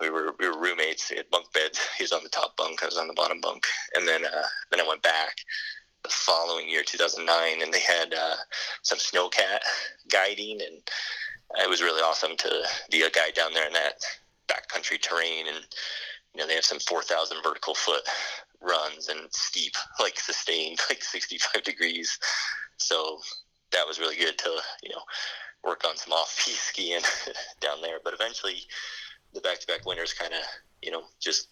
We 0.00 0.10
were 0.10 0.34
we 0.38 0.48
were 0.48 0.58
roommates. 0.58 1.10
We 1.10 1.18
had 1.18 1.30
bunk 1.30 1.52
beds. 1.52 1.80
He 1.96 2.04
was 2.04 2.12
on 2.12 2.22
the 2.22 2.28
top 2.28 2.56
bunk. 2.56 2.82
I 2.82 2.86
was 2.86 2.98
on 2.98 3.06
the 3.06 3.14
bottom 3.14 3.40
bunk. 3.40 3.64
And 3.94 4.06
then 4.06 4.24
uh, 4.24 4.46
then 4.70 4.80
I 4.80 4.88
went 4.88 5.02
back 5.02 5.36
the 6.02 6.08
following 6.10 6.68
year, 6.68 6.82
2009, 6.84 7.62
and 7.62 7.72
they 7.72 7.80
had 7.80 8.14
uh, 8.14 8.36
some 8.82 8.98
snowcat 8.98 9.58
guiding, 10.08 10.60
and 10.62 10.80
it 11.62 11.68
was 11.68 11.82
really 11.82 12.00
awesome 12.00 12.36
to 12.36 12.62
be 12.90 13.02
a 13.02 13.10
guide 13.10 13.34
down 13.34 13.52
there 13.52 13.66
in 13.66 13.72
that 13.72 14.04
backcountry 14.48 15.00
terrain 15.00 15.46
and 15.48 15.66
you 16.36 16.42
know 16.42 16.46
they 16.46 16.54
have 16.54 16.64
some 16.64 16.80
4000 16.80 17.38
vertical 17.42 17.74
foot 17.74 18.02
runs 18.60 19.08
and 19.08 19.20
steep, 19.30 19.72
like 20.00 20.18
sustained, 20.18 20.78
like 20.90 21.02
65 21.02 21.62
degrees. 21.62 22.18
So 22.76 23.18
that 23.72 23.86
was 23.86 23.98
really 23.98 24.16
good 24.16 24.36
to, 24.38 24.50
you 24.82 24.90
know, 24.90 25.00
work 25.64 25.84
on 25.88 25.96
some 25.96 26.12
off 26.12 26.36
piste 26.44 26.62
skiing 26.62 27.00
down 27.60 27.80
there. 27.80 27.98
But 28.04 28.12
eventually, 28.12 28.58
the 29.32 29.40
back 29.40 29.60
to 29.60 29.66
back 29.66 29.86
winters 29.86 30.12
kind 30.12 30.34
of, 30.34 30.40
you 30.82 30.90
know, 30.90 31.04
just, 31.20 31.48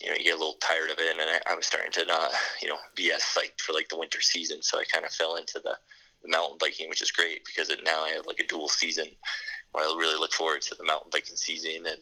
you 0.00 0.10
know, 0.10 0.16
you 0.16 0.24
get 0.24 0.34
a 0.34 0.38
little 0.38 0.58
tired 0.60 0.90
of 0.90 0.98
it. 0.98 1.12
And 1.12 1.20
I, 1.20 1.52
I, 1.52 1.54
was 1.54 1.66
starting 1.66 1.92
to 1.92 2.04
not, 2.04 2.32
you 2.60 2.68
know, 2.68 2.78
be 2.96 3.12
as 3.12 3.22
psyched 3.22 3.60
for 3.60 3.72
like 3.72 3.88
the 3.88 3.98
winter 3.98 4.20
season. 4.20 4.62
So 4.62 4.80
I 4.80 4.84
kind 4.84 5.04
of 5.04 5.12
fell 5.12 5.36
into 5.36 5.60
the, 5.62 5.76
the 6.22 6.28
mountain 6.28 6.58
biking, 6.58 6.88
which 6.88 7.02
is 7.02 7.12
great 7.12 7.44
because 7.44 7.70
it, 7.70 7.84
now 7.84 8.02
I 8.02 8.10
have 8.10 8.26
like 8.26 8.40
a 8.40 8.46
dual 8.46 8.68
season 8.68 9.06
where 9.70 9.84
I 9.84 9.96
really 9.96 10.18
look 10.18 10.32
forward 10.32 10.62
to 10.62 10.74
the 10.74 10.84
mountain 10.84 11.10
biking 11.12 11.36
season 11.36 11.86
and, 11.86 11.98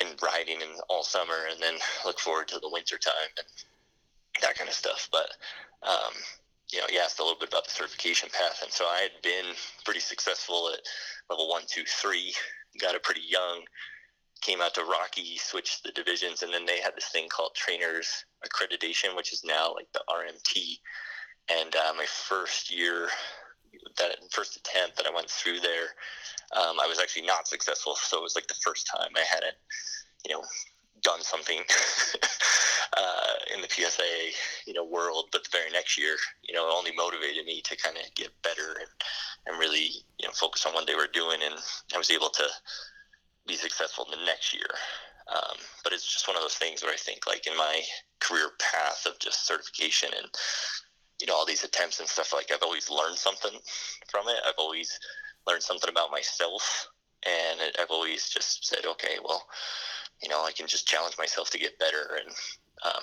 and 0.00 0.20
riding 0.22 0.60
in 0.60 0.68
all 0.88 1.02
summer, 1.02 1.46
and 1.50 1.60
then 1.60 1.74
look 2.04 2.18
forward 2.18 2.48
to 2.48 2.58
the 2.60 2.70
winter 2.70 2.98
time 2.98 3.32
and 3.38 3.46
that 4.42 4.56
kind 4.56 4.68
of 4.68 4.74
stuff. 4.74 5.08
But 5.10 5.30
um, 5.82 6.12
you 6.72 6.80
know, 6.80 6.86
you 6.90 6.98
asked 6.98 7.20
a 7.20 7.22
little 7.22 7.38
bit 7.38 7.48
about 7.48 7.64
the 7.64 7.70
certification 7.70 8.28
path, 8.32 8.60
and 8.62 8.72
so 8.72 8.84
I 8.86 9.00
had 9.00 9.22
been 9.22 9.54
pretty 9.84 10.00
successful 10.00 10.70
at 10.72 10.80
level 11.30 11.48
one, 11.48 11.62
two, 11.66 11.84
three. 11.86 12.34
Got 12.80 12.94
it 12.94 13.02
pretty 13.02 13.22
young. 13.26 13.62
Came 14.42 14.60
out 14.60 14.74
to 14.74 14.84
Rocky, 14.84 15.38
switched 15.38 15.82
the 15.82 15.92
divisions, 15.92 16.42
and 16.42 16.52
then 16.52 16.66
they 16.66 16.80
had 16.80 16.94
this 16.94 17.06
thing 17.06 17.28
called 17.28 17.54
trainers 17.54 18.24
accreditation, 18.44 19.16
which 19.16 19.32
is 19.32 19.44
now 19.44 19.72
like 19.74 19.90
the 19.92 20.02
RMT. 20.10 20.78
And 21.48 21.74
uh, 21.74 21.92
my 21.96 22.04
first 22.06 22.74
year, 22.74 23.08
that 23.98 24.18
first 24.30 24.56
attempt 24.56 24.96
that 24.96 25.06
I 25.06 25.14
went 25.14 25.30
through 25.30 25.60
there, 25.60 25.94
um, 26.56 26.76
I 26.80 26.86
was 26.86 26.98
actually 26.98 27.26
not 27.26 27.48
successful. 27.48 27.94
So 27.96 28.18
it 28.18 28.22
was 28.22 28.36
like 28.36 28.46
the 28.46 28.60
first 28.62 28.86
time 28.86 29.10
I 29.16 29.24
hadn't, 29.28 29.56
you 30.26 30.34
know, 30.34 30.42
done 31.02 31.22
something 31.22 31.58
uh, 32.96 33.34
in 33.54 33.60
the 33.60 33.68
PSA, 33.68 34.02
you 34.66 34.72
know, 34.72 34.84
world. 34.84 35.28
But 35.32 35.44
the 35.44 35.50
very 35.52 35.70
next 35.70 35.98
year, 35.98 36.16
you 36.42 36.54
know, 36.54 36.68
it 36.68 36.74
only 36.76 36.92
motivated 36.96 37.44
me 37.46 37.60
to 37.62 37.76
kind 37.76 37.96
of 37.96 38.14
get 38.14 38.30
better 38.42 38.76
and, 38.80 38.88
and 39.46 39.58
really, 39.58 39.90
you 40.18 40.26
know, 40.26 40.32
focus 40.32 40.66
on 40.66 40.74
what 40.74 40.86
they 40.86 40.94
were 40.94 41.08
doing. 41.12 41.40
And 41.44 41.54
I 41.94 41.98
was 41.98 42.10
able 42.10 42.30
to 42.30 42.44
be 43.46 43.56
successful 43.56 44.06
the 44.10 44.24
next 44.24 44.54
year. 44.54 44.68
Um, 45.32 45.58
but 45.82 45.92
it's 45.92 46.10
just 46.10 46.28
one 46.28 46.36
of 46.36 46.42
those 46.42 46.54
things 46.54 46.82
where 46.82 46.92
I 46.92 46.96
think, 46.96 47.26
like 47.26 47.46
in 47.46 47.56
my 47.56 47.82
career 48.20 48.50
path 48.60 49.06
of 49.06 49.18
just 49.18 49.46
certification 49.46 50.10
and 50.16 50.28
you 51.20 51.26
know 51.26 51.34
all 51.34 51.46
these 51.46 51.64
attempts 51.64 52.00
and 52.00 52.08
stuff, 52.08 52.32
like 52.32 52.50
I've 52.52 52.62
always 52.62 52.90
learned 52.90 53.16
something 53.16 53.58
from 54.08 54.28
it. 54.28 54.36
I've 54.46 54.58
always 54.58 54.98
learned 55.46 55.62
something 55.62 55.90
about 55.90 56.10
myself, 56.10 56.88
and 57.24 57.60
it, 57.60 57.76
I've 57.80 57.90
always 57.90 58.28
just 58.28 58.66
said, 58.66 58.84
okay, 58.84 59.16
well, 59.24 59.46
you 60.22 60.28
know, 60.28 60.44
I 60.44 60.52
can 60.52 60.66
just 60.66 60.88
challenge 60.88 61.16
myself 61.18 61.50
to 61.50 61.58
get 61.58 61.78
better. 61.78 62.18
And 62.22 62.34
um, 62.84 63.02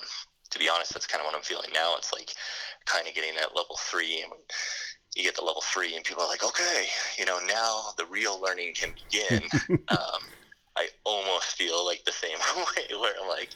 to 0.50 0.58
be 0.58 0.68
honest, 0.68 0.94
that's 0.94 1.06
kind 1.06 1.20
of 1.20 1.26
what 1.26 1.34
I'm 1.34 1.42
feeling 1.42 1.70
now. 1.72 1.94
It's 1.96 2.12
like 2.12 2.30
kind 2.86 3.08
of 3.08 3.14
getting 3.14 3.34
that 3.36 3.56
level 3.56 3.76
three, 3.78 4.22
and 4.22 4.32
you 5.16 5.24
get 5.24 5.34
to 5.36 5.44
level 5.44 5.62
three, 5.62 5.96
and 5.96 6.04
people 6.04 6.22
are 6.22 6.28
like, 6.28 6.44
okay, 6.44 6.86
you 7.18 7.24
know, 7.24 7.38
now 7.46 7.82
the 7.98 8.06
real 8.06 8.40
learning 8.40 8.74
can 8.74 8.90
begin. 9.10 9.42
um, 9.88 10.20
I 10.76 10.88
almost 11.04 11.56
feel 11.56 11.84
like 11.84 12.04
the 12.04 12.12
same 12.12 12.38
way, 12.56 12.96
where 12.98 13.14
I'm 13.20 13.28
like, 13.28 13.50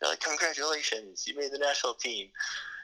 they're 0.00 0.10
like, 0.10 0.20
congratulations, 0.20 1.24
you 1.26 1.36
made 1.36 1.52
the 1.52 1.58
national 1.58 1.94
team. 1.94 2.28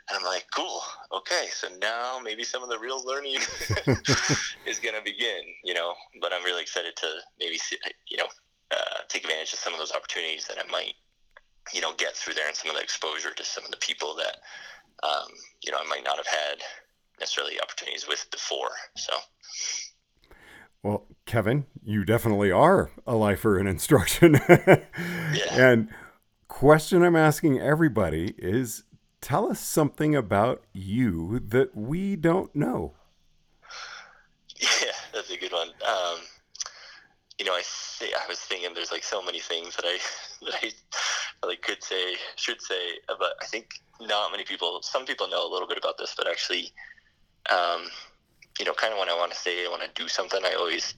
And 0.09 0.19
I'm 0.19 0.25
like, 0.25 0.47
cool, 0.55 0.81
okay, 1.17 1.47
so 1.53 1.69
now 1.81 2.21
maybe 2.23 2.43
some 2.43 2.63
of 2.63 2.69
the 2.69 2.79
real 2.79 3.05
learning 3.05 3.37
is 4.67 4.79
going 4.79 4.95
to 4.95 5.03
begin, 5.05 5.43
you 5.65 5.75
know. 5.75 5.95
But 6.21 6.33
I'm 6.33 6.45
really 6.45 6.63
excited 6.63 6.97
to 6.97 7.09
maybe, 7.39 7.57
see, 7.57 7.77
you 8.09 8.17
know, 8.17 8.27
uh, 8.73 8.99
take 9.09 9.25
advantage 9.25 9.53
of 9.53 9.59
some 9.59 9.73
of 9.73 9.79
those 9.79 9.93
opportunities 9.93 10.47
that 10.47 10.59
I 10.59 10.71
might, 10.71 10.95
you 11.73 11.81
know, 11.81 11.93
get 11.97 12.17
through 12.17 12.35
there 12.35 12.49
and 12.49 12.57
some 12.57 12.71
of 12.71 12.77
the 12.77 12.83
exposure 12.83 13.33
to 13.33 13.45
some 13.45 13.65
of 13.65 13.71
the 13.71 13.77
people 13.77 14.17
that, 14.17 14.39
um, 15.07 15.29
you 15.63 15.71
know, 15.71 15.79
I 15.79 15.89
might 15.89 16.05
not 16.05 16.17
have 16.17 16.27
had 16.27 16.59
necessarily 17.21 17.61
opportunities 17.61 18.07
with 18.09 18.27
before. 18.31 18.71
So. 18.97 19.13
Well, 20.83 21.07
Kevin, 21.27 21.67
you 21.85 22.05
definitely 22.05 22.51
are 22.51 22.91
a 23.07 23.15
lifer 23.15 23.59
in 23.59 23.69
instruction. 23.69 24.41
yeah. 24.49 25.53
And 25.53 25.89
question 26.49 27.03
I'm 27.03 27.17
asking 27.17 27.61
everybody 27.61 28.35
is 28.37 28.83
tell 29.23 29.51
us 29.51 29.61
something 29.61 30.15
about 30.15 30.63
you 30.75 31.39
that 31.39 31.75
we 31.75 32.17
don't 32.17 32.55
know. 32.55 32.93
Yeah, 34.61 34.93
that's 35.15 35.31
a 35.31 35.39
good 35.39 35.53
one. 35.53 35.69
Um, 35.69 36.19
you 37.39 37.47
know, 37.47 37.55
I 37.55 37.63
say, 37.65 38.11
I 38.13 38.29
was 38.29 38.39
thinking 38.41 38.75
there's 38.75 38.93
like 38.93 39.05
so 39.05 39.23
many 39.23 39.41
things 39.41 39.75
that 39.77 39.87
I 39.87 39.99
that 40.45 40.55
I 40.63 40.73
really 41.43 41.57
could 41.57 41.83
say, 41.83 42.17
should 42.37 42.61
say, 42.61 42.99
but 43.09 43.35
I 43.41 43.47
think 43.47 43.81
not 44.01 44.31
many 44.31 44.45
people. 44.45 44.81
Some 44.83 45.07
people 45.07 45.29
know 45.29 45.49
a 45.49 45.51
little 45.51 45.69
bit 45.69 45.79
about 45.79 45.97
this, 45.99 46.15
but 46.17 46.29
actually, 46.29 46.73
um, 47.51 47.87
you 48.59 48.65
know, 48.65 48.75
kind 48.75 48.93
of 48.93 48.99
when 48.99 49.09
I 49.09 49.15
want 49.15 49.33
to 49.33 49.39
say 49.39 49.65
I 49.65 49.69
want 49.69 49.83
to 49.83 50.03
do 50.03 50.09
something, 50.09 50.41
I 50.45 50.55
always 50.55 50.95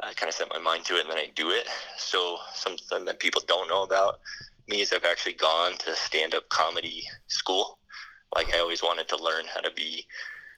uh, 0.00 0.12
kind 0.14 0.28
of 0.28 0.34
set 0.34 0.48
my 0.50 0.58
mind 0.58 0.84
to 0.86 0.96
it 0.96 1.02
and 1.02 1.10
then 1.10 1.18
I 1.18 1.30
do 1.34 1.50
it. 1.50 1.66
So 1.96 2.38
something 2.54 3.04
that 3.06 3.18
people 3.18 3.42
don't 3.46 3.68
know 3.68 3.82
about 3.82 4.20
me 4.68 4.80
is 4.80 4.92
I've 4.92 5.04
actually 5.04 5.34
gone 5.34 5.72
to 5.78 5.94
stand 5.94 6.34
up 6.34 6.48
comedy 6.48 7.04
school. 7.28 7.78
like 8.34 8.54
I 8.54 8.58
always 8.58 8.82
wanted 8.82 9.08
to 9.08 9.22
learn 9.22 9.44
how 9.52 9.60
to 9.60 9.70
be 9.72 10.04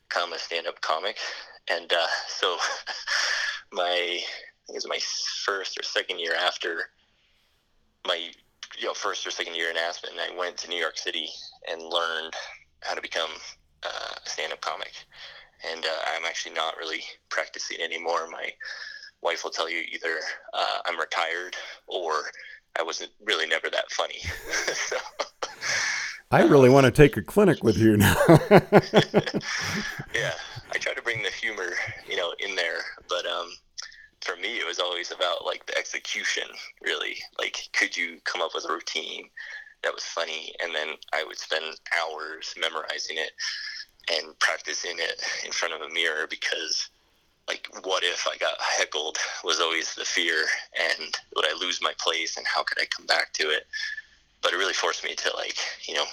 become 0.08 0.32
a 0.32 0.38
stand-up 0.38 0.80
comic, 0.80 1.18
and 1.70 1.92
uh, 1.92 2.06
so 2.28 2.56
my 3.72 4.20
it 4.68 4.74
was 4.74 4.86
my 4.88 4.98
first 5.44 5.78
or 5.78 5.82
second 5.82 6.18
year 6.20 6.34
after 6.34 6.82
my 8.06 8.30
you 8.78 8.86
know 8.86 8.94
first 8.94 9.26
or 9.26 9.30
second 9.30 9.54
year 9.54 9.70
in 9.70 9.76
Aspen, 9.76 10.10
I 10.18 10.36
went 10.36 10.56
to 10.58 10.68
New 10.68 10.78
York 10.78 10.98
City 10.98 11.28
and 11.70 11.82
learned 11.82 12.34
how 12.82 12.94
to 12.94 13.02
become 13.02 13.30
uh, 13.82 14.14
a 14.24 14.28
stand-up 14.28 14.60
comic. 14.60 14.92
And 15.70 15.84
uh, 15.84 15.88
I'm 16.14 16.24
actually 16.26 16.54
not 16.54 16.76
really 16.76 17.02
practicing 17.30 17.80
anymore. 17.80 18.28
My 18.30 18.50
wife 19.22 19.42
will 19.42 19.50
tell 19.50 19.70
you 19.70 19.82
either 19.92 20.18
uh, 20.52 20.78
I'm 20.84 20.98
retired 20.98 21.56
or 21.86 22.12
I 22.78 22.82
wasn't 22.82 23.10
really 23.24 23.46
never 23.46 23.68
that 23.70 23.90
funny. 23.90 24.18
so, 24.74 24.96
I 26.30 26.42
really 26.42 26.68
want 26.68 26.84
to 26.86 26.90
take 26.90 27.16
a 27.16 27.22
clinic 27.22 27.62
with 27.62 27.78
you 27.78 27.96
now. 27.96 28.16
yeah, 30.14 30.34
I 30.72 30.78
try 30.78 30.92
to 30.94 31.02
bring 31.02 31.22
the 31.22 31.30
humor, 31.30 31.70
you 32.08 32.16
know, 32.16 32.32
in 32.40 32.56
there, 32.56 32.80
but 33.08 33.24
um, 33.26 33.48
for 34.20 34.36
me, 34.36 34.58
it 34.58 34.66
was 34.66 34.80
always 34.80 35.12
about 35.12 35.44
like 35.44 35.64
the 35.66 35.78
execution. 35.78 36.44
Really, 36.82 37.16
like, 37.38 37.68
could 37.72 37.96
you 37.96 38.18
come 38.24 38.42
up 38.42 38.50
with 38.54 38.68
a 38.68 38.72
routine 38.72 39.28
that 39.82 39.94
was 39.94 40.04
funny, 40.04 40.52
and 40.62 40.74
then 40.74 40.88
I 41.12 41.24
would 41.24 41.38
spend 41.38 41.64
hours 41.96 42.54
memorizing 42.60 43.18
it 43.18 43.30
and 44.12 44.38
practicing 44.38 44.96
it 44.98 45.22
in 45.44 45.52
front 45.52 45.74
of 45.74 45.80
a 45.80 45.92
mirror 45.92 46.26
because 46.28 46.90
like 47.48 47.68
what 47.84 48.02
if 48.02 48.26
I 48.26 48.36
got 48.36 48.60
heckled 48.60 49.18
was 49.44 49.60
always 49.60 49.94
the 49.94 50.04
fear 50.04 50.44
and 50.78 51.14
would 51.34 51.46
I 51.46 51.56
lose 51.58 51.80
my 51.82 51.92
place 51.98 52.36
and 52.36 52.46
how 52.46 52.62
could 52.62 52.78
I 52.80 52.86
come 52.86 53.06
back 53.06 53.32
to 53.34 53.50
it 53.50 53.66
but 54.42 54.52
it 54.52 54.56
really 54.56 54.72
forced 54.72 55.04
me 55.04 55.14
to 55.14 55.36
like 55.36 55.56
you 55.86 55.94
know 55.94 56.04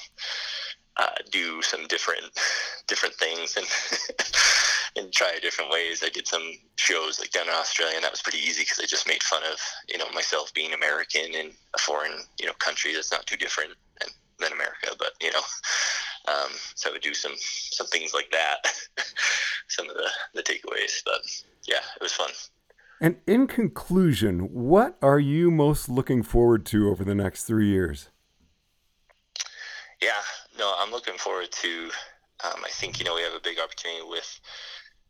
uh, 0.97 1.09
do 1.31 1.61
some 1.61 1.87
different 1.87 2.25
different 2.87 3.15
things 3.15 3.57
and 3.57 3.65
and 4.95 5.11
try 5.13 5.37
different 5.41 5.71
ways. 5.71 6.03
I 6.03 6.09
did 6.09 6.27
some 6.27 6.43
shows 6.75 7.19
like 7.19 7.31
down 7.31 7.47
in 7.47 7.53
Australia, 7.53 7.95
and 7.95 8.03
that 8.03 8.11
was 8.11 8.21
pretty 8.21 8.39
easy 8.39 8.63
because 8.63 8.79
I 8.79 8.85
just 8.85 9.07
made 9.07 9.23
fun 9.23 9.43
of 9.43 9.59
you 9.89 9.97
know 9.97 10.09
myself 10.13 10.53
being 10.53 10.73
American 10.73 11.33
in 11.33 11.51
a 11.73 11.79
foreign 11.79 12.19
you 12.39 12.45
know 12.45 12.53
country 12.59 12.93
that's 12.93 13.11
not 13.11 13.25
too 13.25 13.37
different 13.37 13.73
than 14.43 14.53
America. 14.53 14.95
But 14.97 15.11
you 15.21 15.31
know, 15.31 16.33
um, 16.33 16.51
so 16.75 16.89
I 16.89 16.93
would 16.93 17.01
do 17.01 17.13
some 17.13 17.33
some 17.37 17.87
things 17.87 18.13
like 18.13 18.29
that. 18.31 18.57
some 19.67 19.89
of 19.89 19.95
the 19.95 20.09
the 20.33 20.43
takeaways, 20.43 21.01
but 21.05 21.21
yeah, 21.67 21.81
it 21.95 22.01
was 22.01 22.13
fun. 22.13 22.29
And 23.01 23.17
in 23.27 23.47
conclusion, 23.47 24.53
what 24.53 24.97
are 25.01 25.19
you 25.19 25.51
most 25.51 25.89
looking 25.89 26.23
forward 26.23 26.65
to 26.67 26.89
over 26.89 27.03
the 27.03 27.15
next 27.15 27.43
three 27.43 27.67
years? 27.67 28.09
Yeah, 30.01 30.21
no, 30.57 30.73
I'm 30.77 30.91
looking 30.91 31.17
forward 31.17 31.51
to. 31.51 31.89
Um, 32.45 32.61
I 32.63 32.69
think 32.69 32.99
you 32.99 33.05
know 33.05 33.15
we 33.15 33.21
have 33.21 33.33
a 33.33 33.41
big 33.43 33.57
opportunity 33.59 34.03
with 34.07 34.39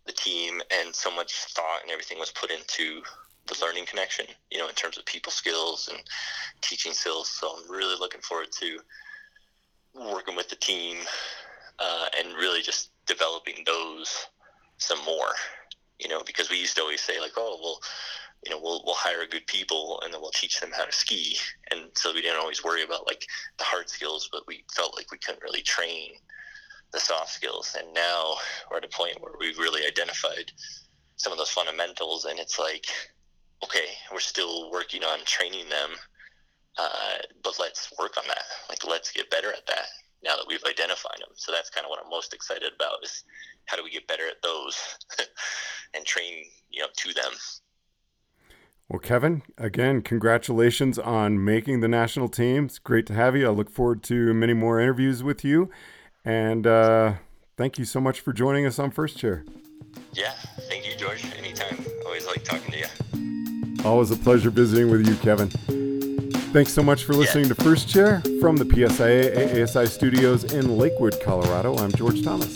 the 0.06 0.12
team, 0.12 0.62
and 0.72 0.94
so 0.94 1.14
much 1.16 1.34
thought 1.34 1.82
and 1.82 1.92
everything 1.92 2.20
was 2.20 2.32
put 2.32 2.52
into 2.52 3.02
the 3.48 3.58
learning 3.62 3.86
connection. 3.86 4.26
You 4.52 4.60
know, 4.60 4.68
in 4.68 4.76
terms 4.76 4.98
of 4.98 5.06
people 5.06 5.32
skills 5.32 5.90
and 5.92 6.02
teaching 6.62 6.94
skills. 6.94 7.30
So 7.30 7.56
I'm 7.56 7.72
really 7.72 7.96
looking 8.00 8.22
forward 8.22 8.48
to 8.60 8.80
working 9.94 10.36
with 10.36 10.50
the 10.50 10.56
team 10.56 10.98
uh, 11.80 12.08
and 12.18 12.36
really 12.36 12.62
just 12.62 12.92
developing 13.06 13.64
those 13.66 14.28
some 14.78 15.04
more. 15.06 15.30
You 16.00 16.10
know, 16.10 16.22
because 16.26 16.50
we 16.50 16.58
used 16.58 16.76
to 16.76 16.82
always 16.82 17.02
say 17.02 17.20
like, 17.20 17.34
oh, 17.38 17.60
well, 17.62 17.80
you 18.46 18.52
know, 18.52 18.60
we'll 18.62 18.82
we'll 18.86 18.96
hire 18.96 19.26
good 19.30 19.48
people 19.48 20.02
and 20.04 20.14
then 20.14 20.20
we'll 20.22 20.32
teach 20.32 20.60
them 20.60 20.72
how 20.76 20.84
to 20.84 20.92
ski, 20.92 21.38
and 21.72 21.82
so 21.96 22.14
we 22.14 22.22
didn't 22.22 22.42
always 22.42 22.64
worry 22.64 22.84
about 22.84 23.08
like 23.08 23.26
the 23.58 23.64
hard 23.64 23.90
skills, 23.90 24.30
but 24.32 24.44
we 24.48 24.66
felt 24.76 24.96
like 24.98 25.12
we 25.12 25.18
couldn't 25.18 25.44
really 25.44 25.62
train 25.62 26.12
the 26.92 27.00
soft 27.00 27.32
skills. 27.32 27.76
And 27.80 27.94
now 27.94 28.36
we're 28.70 28.78
at 28.78 28.86
a 28.86 28.90
point 28.90 29.22
where 29.22 29.34
we've 29.40 29.58
really 29.58 29.86
identified 29.86 30.52
some 31.16 31.32
of 31.32 31.38
those 31.38 31.50
fundamentals, 31.50 32.26
and 32.26 32.40
it's 32.40 32.60
like, 32.60 32.88
okay, 33.64 33.88
we're 34.12 34.20
still 34.20 34.72
working 34.72 35.04
on 35.04 35.20
training 35.26 35.70
them, 35.70 35.92
uh, 36.78 37.18
but 37.44 37.56
let's 37.60 37.92
work 38.00 38.18
on 38.18 38.24
that. 38.28 38.44
Like, 38.70 38.86
let's 38.88 39.12
get 39.12 39.30
better 39.30 39.50
at 39.50 39.66
that 39.68 39.86
now 40.24 40.36
that 40.36 40.46
we've 40.48 40.64
identified 40.68 41.18
them. 41.20 41.30
So 41.36 41.52
that's 41.52 41.70
kind 41.70 41.86
of 41.86 41.90
what 41.90 42.00
I'm 42.04 42.10
most 42.10 42.34
excited 42.34 42.72
about 42.76 43.04
is 43.04 43.24
how 43.66 43.78
do 43.78 43.84
we 43.84 43.92
get 43.92 44.08
better 44.08 44.28
at 44.28 44.42
those 44.42 44.76
and 45.94 46.06
train, 46.06 46.46
you 46.70 46.82
know, 46.82 46.88
to 46.96 47.14
them. 47.14 47.32
Well, 48.90 49.00
Kevin, 49.00 49.44
again, 49.58 50.02
congratulations 50.02 51.00
on 51.00 51.44
making 51.44 51.80
the 51.80 51.88
national 51.88 52.30
team. 52.30 52.66
It's 52.66 52.80
great 52.80 53.06
to 53.08 53.14
have 53.14 53.36
you. 53.36 53.48
I 53.48 53.52
look 53.52 53.70
forward 53.70 54.04
to 54.04 54.34
many 54.34 54.54
more 54.54 54.80
interviews 54.80 55.24
with 55.24 55.44
you. 55.44 55.70
And 56.26 56.68
uh, 56.68 57.16
thank 57.58 57.78
you 57.78 57.86
so 57.86 58.00
much 58.00 58.20
for 58.20 58.34
joining 58.34 58.66
us 58.66 58.80
on 58.80 58.92
First 58.92 59.18
Chair. 59.18 59.46
Yeah, 60.14 60.34
thank 60.70 60.86
you, 60.86 60.96
George. 60.96 61.26
Anytime. 61.38 61.86
Always 62.06 62.26
like 62.28 62.44
talking 62.44 62.72
to 62.72 62.78
you. 62.78 63.86
Always 63.86 64.12
a 64.12 64.16
pleasure 64.16 64.50
visiting 64.50 64.92
with 64.92 65.08
you, 65.08 65.16
Kevin. 65.16 65.83
Thanks 66.54 66.72
so 66.72 66.84
much 66.84 67.04
for 67.06 67.14
listening 67.14 67.46
yeah. 67.46 67.56
to 67.56 67.64
First 67.64 67.90
Chair 67.90 68.22
from 68.40 68.58
the 68.58 68.64
PSIA 68.64 69.36
AASI 69.36 69.88
studios 69.88 70.54
in 70.54 70.78
Lakewood, 70.78 71.20
Colorado. 71.20 71.76
I'm 71.78 71.92
George 71.94 72.22
Thomas. 72.22 72.56